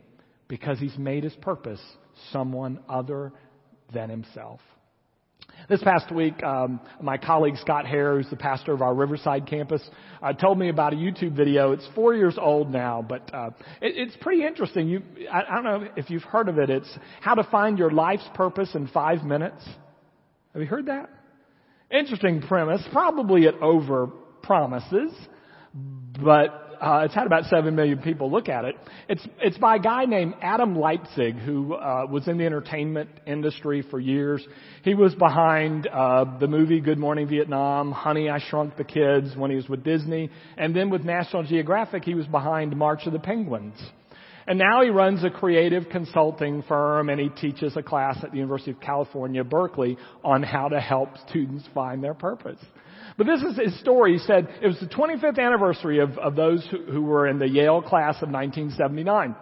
because 0.48 0.80
he's 0.80 0.98
made 0.98 1.22
his 1.22 1.34
purpose 1.36 1.80
someone 2.32 2.80
other 2.88 3.32
than 3.92 4.10
himself. 4.10 4.60
This 5.68 5.82
past 5.82 6.12
week, 6.12 6.42
um, 6.42 6.80
my 7.00 7.16
colleague 7.16 7.56
Scott 7.56 7.86
Hare, 7.86 8.16
who's 8.16 8.28
the 8.28 8.36
pastor 8.36 8.72
of 8.72 8.82
our 8.82 8.94
Riverside 8.94 9.46
campus, 9.46 9.82
uh, 10.22 10.32
told 10.32 10.58
me 10.58 10.68
about 10.68 10.92
a 10.92 10.96
YouTube 10.96 11.34
video. 11.34 11.72
It's 11.72 11.86
four 11.94 12.14
years 12.14 12.36
old 12.38 12.70
now, 12.70 13.04
but 13.06 13.32
uh, 13.32 13.50
it, 13.80 13.96
it's 13.96 14.16
pretty 14.20 14.44
interesting. 14.44 14.88
You, 14.88 15.02
I, 15.32 15.42
I 15.48 15.54
don't 15.54 15.64
know 15.64 15.88
if 15.96 16.10
you've 16.10 16.22
heard 16.22 16.48
of 16.48 16.58
it. 16.58 16.68
It's 16.68 16.98
how 17.20 17.34
to 17.34 17.44
find 17.44 17.78
your 17.78 17.90
life's 17.90 18.28
purpose 18.34 18.74
in 18.74 18.88
five 18.88 19.22
minutes. 19.22 19.64
Have 20.52 20.60
you 20.60 20.68
heard 20.68 20.86
that? 20.86 21.08
Interesting 21.90 22.42
premise. 22.42 22.82
Probably 22.92 23.44
it 23.44 23.54
over 23.62 24.08
promises, 24.42 25.12
but 26.22 26.63
uh, 26.80 27.02
it's 27.04 27.14
had 27.14 27.26
about 27.26 27.44
seven 27.44 27.74
million 27.74 27.98
people 27.98 28.30
look 28.30 28.48
at 28.48 28.64
it. 28.64 28.76
It's 29.08 29.26
it's 29.40 29.58
by 29.58 29.76
a 29.76 29.78
guy 29.78 30.04
named 30.04 30.34
Adam 30.40 30.76
Leipzig 30.76 31.36
who 31.36 31.74
uh, 31.74 32.06
was 32.10 32.26
in 32.28 32.38
the 32.38 32.44
entertainment 32.44 33.10
industry 33.26 33.82
for 33.90 34.00
years. 34.00 34.46
He 34.82 34.94
was 34.94 35.14
behind 35.14 35.86
uh, 35.86 36.38
the 36.38 36.46
movie 36.46 36.80
Good 36.80 36.98
Morning 36.98 37.28
Vietnam, 37.28 37.92
Honey 37.92 38.28
I 38.28 38.38
Shrunk 38.38 38.76
the 38.76 38.84
Kids 38.84 39.36
when 39.36 39.50
he 39.50 39.56
was 39.56 39.68
with 39.68 39.84
Disney, 39.84 40.30
and 40.56 40.74
then 40.74 40.90
with 40.90 41.04
National 41.04 41.42
Geographic 41.42 42.04
he 42.04 42.14
was 42.14 42.26
behind 42.26 42.76
March 42.76 43.06
of 43.06 43.12
the 43.12 43.18
Penguins. 43.18 43.80
And 44.46 44.58
now 44.58 44.82
he 44.82 44.90
runs 44.90 45.24
a 45.24 45.30
creative 45.30 45.88
consulting 45.90 46.62
firm 46.64 47.08
and 47.08 47.18
he 47.18 47.30
teaches 47.30 47.76
a 47.76 47.82
class 47.82 48.18
at 48.22 48.30
the 48.30 48.36
University 48.36 48.72
of 48.72 48.80
California, 48.80 49.42
Berkeley 49.42 49.96
on 50.22 50.42
how 50.42 50.68
to 50.68 50.80
help 50.80 51.16
students 51.28 51.64
find 51.72 52.04
their 52.04 52.14
purpose. 52.14 52.58
But 53.16 53.26
this 53.26 53.42
is 53.42 53.56
his 53.56 53.80
story. 53.80 54.14
He 54.14 54.18
said 54.18 54.48
it 54.60 54.66
was 54.66 54.80
the 54.80 54.86
25th 54.86 55.38
anniversary 55.38 56.00
of, 56.00 56.18
of 56.18 56.34
those 56.34 56.66
who, 56.70 56.84
who 56.90 57.02
were 57.02 57.28
in 57.28 57.38
the 57.38 57.48
Yale 57.48 57.80
class 57.80 58.16
of 58.22 58.30
1979. 58.30 59.36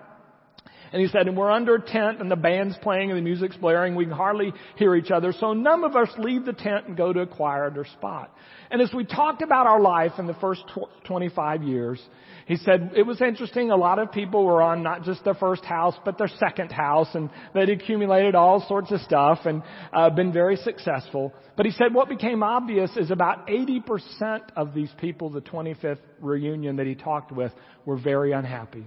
And 0.92 1.00
he 1.00 1.08
said, 1.08 1.26
and 1.26 1.36
we're 1.36 1.50
under 1.50 1.76
a 1.76 1.80
tent 1.80 2.20
and 2.20 2.30
the 2.30 2.36
band's 2.36 2.76
playing 2.82 3.10
and 3.10 3.18
the 3.18 3.22
music's 3.22 3.56
blaring. 3.56 3.94
We 3.94 4.04
can 4.04 4.12
hardly 4.12 4.52
hear 4.76 4.94
each 4.94 5.10
other. 5.10 5.32
So 5.32 5.54
none 5.54 5.84
of 5.84 5.96
us 5.96 6.08
leave 6.18 6.44
the 6.44 6.52
tent 6.52 6.86
and 6.86 6.96
go 6.96 7.12
to 7.12 7.20
a 7.20 7.26
quieter 7.26 7.86
spot. 7.94 8.34
And 8.70 8.82
as 8.82 8.92
we 8.92 9.04
talked 9.04 9.40
about 9.40 9.66
our 9.66 9.80
life 9.80 10.12
in 10.18 10.26
the 10.26 10.34
first 10.34 10.62
tw- 10.74 11.04
25 11.06 11.62
years, 11.62 12.00
he 12.46 12.56
said 12.56 12.92
it 12.96 13.04
was 13.04 13.20
interesting. 13.22 13.70
A 13.70 13.76
lot 13.76 13.98
of 13.98 14.12
people 14.12 14.44
were 14.44 14.60
on 14.60 14.82
not 14.82 15.04
just 15.04 15.24
their 15.24 15.34
first 15.34 15.64
house, 15.64 15.94
but 16.04 16.18
their 16.18 16.28
second 16.38 16.70
house, 16.70 17.08
and 17.14 17.30
they'd 17.54 17.70
accumulated 17.70 18.34
all 18.34 18.64
sorts 18.68 18.90
of 18.90 19.00
stuff 19.00 19.40
and 19.44 19.62
uh, 19.92 20.10
been 20.10 20.32
very 20.32 20.56
successful. 20.56 21.32
But 21.56 21.66
he 21.66 21.72
said 21.72 21.94
what 21.94 22.08
became 22.08 22.42
obvious 22.42 22.90
is 22.96 23.10
about 23.10 23.46
80% 23.46 24.40
of 24.56 24.74
these 24.74 24.90
people, 24.98 25.30
the 25.30 25.40
25th 25.40 26.00
reunion 26.20 26.76
that 26.76 26.86
he 26.86 26.94
talked 26.94 27.32
with, 27.32 27.52
were 27.86 27.96
very 27.96 28.32
unhappy. 28.32 28.86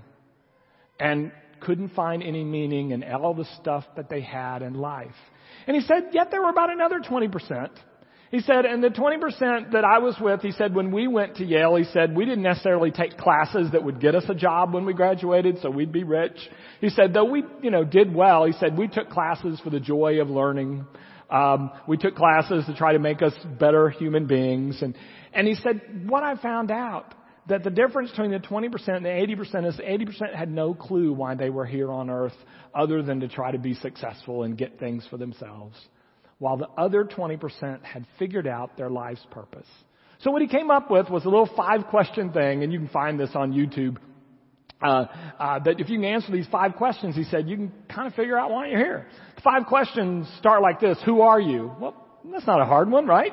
And 0.99 1.31
couldn't 1.65 1.89
find 1.89 2.23
any 2.23 2.43
meaning 2.43 2.91
in 2.91 3.03
all 3.03 3.33
the 3.33 3.47
stuff 3.59 3.83
that 3.95 4.09
they 4.09 4.21
had 4.21 4.61
in 4.61 4.73
life. 4.73 5.15
And 5.67 5.75
he 5.75 5.81
said, 5.81 6.09
yet 6.11 6.29
there 6.31 6.41
were 6.41 6.49
about 6.49 6.71
another 6.71 6.99
20%. 6.99 7.69
He 8.31 8.41
said, 8.41 8.65
and 8.65 8.83
the 8.83 8.89
20% 8.89 9.71
that 9.71 9.85
I 9.85 9.99
was 9.99 10.15
with, 10.19 10.41
he 10.41 10.51
said, 10.51 10.75
when 10.75 10.91
we 10.91 11.07
went 11.07 11.37
to 11.37 11.45
Yale, 11.45 11.75
he 11.75 11.85
said, 11.85 12.15
we 12.15 12.25
didn't 12.25 12.43
necessarily 12.43 12.91
take 12.91 13.17
classes 13.17 13.71
that 13.71 13.83
would 13.83 14.01
get 14.01 14.15
us 14.15 14.25
a 14.27 14.35
job 14.35 14.73
when 14.73 14.85
we 14.85 14.93
graduated, 14.93 15.59
so 15.61 15.69
we'd 15.69 15.91
be 15.91 16.03
rich. 16.03 16.37
He 16.81 16.89
said, 16.89 17.13
though 17.13 17.25
we, 17.25 17.43
you 17.61 17.71
know, 17.71 17.83
did 17.83 18.13
well, 18.13 18.45
he 18.45 18.53
said, 18.53 18.77
we 18.77 18.87
took 18.87 19.09
classes 19.09 19.59
for 19.63 19.69
the 19.69 19.79
joy 19.79 20.19
of 20.21 20.29
learning. 20.29 20.85
Um, 21.29 21.71
we 21.87 21.97
took 21.97 22.15
classes 22.15 22.65
to 22.65 22.75
try 22.75 22.93
to 22.93 22.99
make 22.99 23.21
us 23.21 23.33
better 23.59 23.89
human 23.89 24.25
beings. 24.25 24.81
And, 24.81 24.95
and 25.33 25.47
he 25.47 25.55
said, 25.55 26.07
what 26.07 26.23
I 26.23 26.35
found 26.35 26.71
out 26.71 27.13
that 27.47 27.63
the 27.63 27.69
difference 27.69 28.09
between 28.09 28.31
the 28.31 28.39
20% 28.39 28.87
and 28.87 29.05
the 29.05 29.09
80% 29.09 29.67
is 29.67 29.75
80% 29.77 30.33
had 30.33 30.51
no 30.51 30.73
clue 30.73 31.13
why 31.13 31.35
they 31.35 31.49
were 31.49 31.65
here 31.65 31.91
on 31.91 32.09
earth 32.09 32.33
other 32.73 33.03
than 33.03 33.19
to 33.19 33.27
try 33.27 33.51
to 33.51 33.59
be 33.59 33.75
successful 33.75 34.43
and 34.43 34.57
get 34.57 34.79
things 34.79 35.05
for 35.09 35.17
themselves, 35.17 35.75
while 36.39 36.57
the 36.57 36.67
other 36.77 37.03
20% 37.05 37.83
had 37.83 38.05
figured 38.17 38.47
out 38.47 38.77
their 38.77 38.89
life's 38.89 39.25
purpose. 39.29 39.67
So 40.19 40.31
what 40.31 40.41
he 40.41 40.47
came 40.47 40.71
up 40.71 40.89
with 40.89 41.09
was 41.09 41.25
a 41.25 41.29
little 41.29 41.49
five 41.55 41.87
question 41.87 42.31
thing, 42.31 42.63
and 42.63 42.73
you 42.73 42.79
can 42.79 42.87
find 42.87 43.19
this 43.19 43.31
on 43.35 43.53
YouTube. 43.53 43.97
Uh, 44.81 45.05
uh, 45.39 45.59
that 45.59 45.79
if 45.79 45.89
you 45.89 45.97
can 45.97 46.05
answer 46.05 46.31
these 46.31 46.47
five 46.51 46.75
questions, 46.75 47.15
he 47.15 47.23
said, 47.23 47.47
you 47.47 47.55
can 47.55 47.71
kind 47.89 48.07
of 48.07 48.13
figure 48.13 48.37
out 48.37 48.51
why 48.51 48.67
you're 48.67 48.77
here. 48.77 49.07
The 49.35 49.41
five 49.41 49.67
questions 49.67 50.27
start 50.39 50.61
like 50.61 50.79
this: 50.79 50.97
Who 51.05 51.21
are 51.21 51.39
you? 51.39 51.71
Well, 51.79 51.95
that's 52.29 52.45
not 52.45 52.61
a 52.61 52.65
hard 52.65 52.89
one, 52.89 53.05
right? 53.05 53.31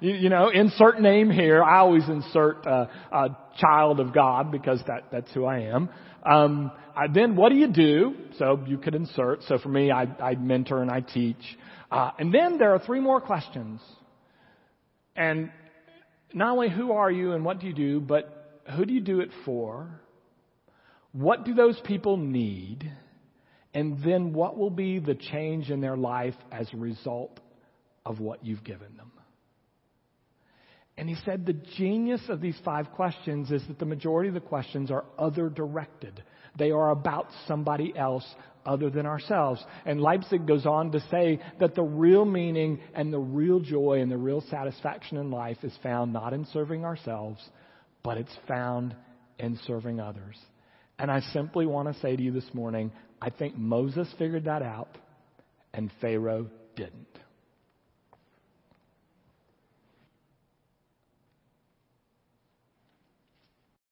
You, 0.00 0.14
you 0.14 0.28
know, 0.30 0.48
insert 0.48 1.00
name 1.00 1.30
here. 1.30 1.62
I 1.62 1.78
always 1.78 2.08
insert 2.08 2.66
uh, 2.66 2.86
a 3.12 3.36
child 3.58 4.00
of 4.00 4.14
God 4.14 4.50
because 4.50 4.80
that 4.86 5.04
that's 5.12 5.30
who 5.32 5.44
I 5.44 5.60
am. 5.60 5.90
Um, 6.24 6.72
I, 6.96 7.06
then 7.12 7.36
what 7.36 7.50
do 7.50 7.56
you 7.56 7.68
do? 7.68 8.14
So 8.38 8.62
you 8.66 8.78
could 8.78 8.94
insert. 8.94 9.42
So 9.44 9.58
for 9.58 9.68
me, 9.68 9.90
I, 9.90 10.02
I 10.02 10.34
mentor 10.34 10.82
and 10.82 10.90
I 10.90 11.00
teach. 11.00 11.36
Uh, 11.90 12.10
and 12.18 12.32
then 12.32 12.58
there 12.58 12.74
are 12.74 12.78
three 12.78 13.00
more 13.00 13.20
questions. 13.20 13.80
And 15.16 15.50
not 16.32 16.52
only 16.52 16.70
who 16.70 16.92
are 16.92 17.10
you 17.10 17.32
and 17.32 17.44
what 17.44 17.60
do 17.60 17.66
you 17.66 17.74
do, 17.74 18.00
but 18.00 18.62
who 18.76 18.84
do 18.84 18.92
you 18.92 19.00
do 19.00 19.20
it 19.20 19.30
for? 19.44 20.00
What 21.12 21.44
do 21.44 21.54
those 21.54 21.78
people 21.84 22.16
need? 22.16 22.90
And 23.74 24.02
then 24.02 24.32
what 24.32 24.56
will 24.56 24.70
be 24.70 24.98
the 24.98 25.14
change 25.14 25.70
in 25.70 25.80
their 25.80 25.96
life 25.96 26.36
as 26.50 26.68
a 26.72 26.76
result 26.76 27.38
of 28.06 28.20
what 28.20 28.44
you've 28.44 28.64
given 28.64 28.96
them? 28.96 29.10
And 30.96 31.08
he 31.08 31.16
said 31.24 31.46
the 31.46 31.54
genius 31.54 32.20
of 32.28 32.40
these 32.40 32.58
five 32.64 32.90
questions 32.92 33.50
is 33.50 33.66
that 33.68 33.78
the 33.78 33.86
majority 33.86 34.28
of 34.28 34.34
the 34.34 34.40
questions 34.40 34.90
are 34.90 35.04
other 35.18 35.48
directed. 35.48 36.22
They 36.58 36.72
are 36.72 36.90
about 36.90 37.28
somebody 37.46 37.94
else 37.96 38.24
other 38.66 38.90
than 38.90 39.06
ourselves. 39.06 39.64
And 39.86 40.00
Leipzig 40.00 40.46
goes 40.46 40.66
on 40.66 40.92
to 40.92 41.00
say 41.10 41.40
that 41.58 41.74
the 41.74 41.82
real 41.82 42.24
meaning 42.24 42.80
and 42.94 43.12
the 43.12 43.18
real 43.18 43.60
joy 43.60 44.00
and 44.00 44.10
the 44.10 44.18
real 44.18 44.42
satisfaction 44.50 45.16
in 45.16 45.30
life 45.30 45.58
is 45.62 45.72
found 45.82 46.12
not 46.12 46.32
in 46.32 46.44
serving 46.52 46.84
ourselves, 46.84 47.40
but 48.02 48.18
it's 48.18 48.36
found 48.46 48.94
in 49.38 49.58
serving 49.66 50.00
others. 50.00 50.36
And 50.98 51.10
I 51.10 51.20
simply 51.32 51.64
want 51.64 51.92
to 51.92 51.98
say 52.00 52.14
to 52.14 52.22
you 52.22 52.32
this 52.32 52.52
morning, 52.52 52.92
I 53.22 53.30
think 53.30 53.56
Moses 53.56 54.08
figured 54.18 54.44
that 54.44 54.62
out 54.62 54.98
and 55.72 55.90
Pharaoh 56.00 56.50
didn't. 56.76 57.06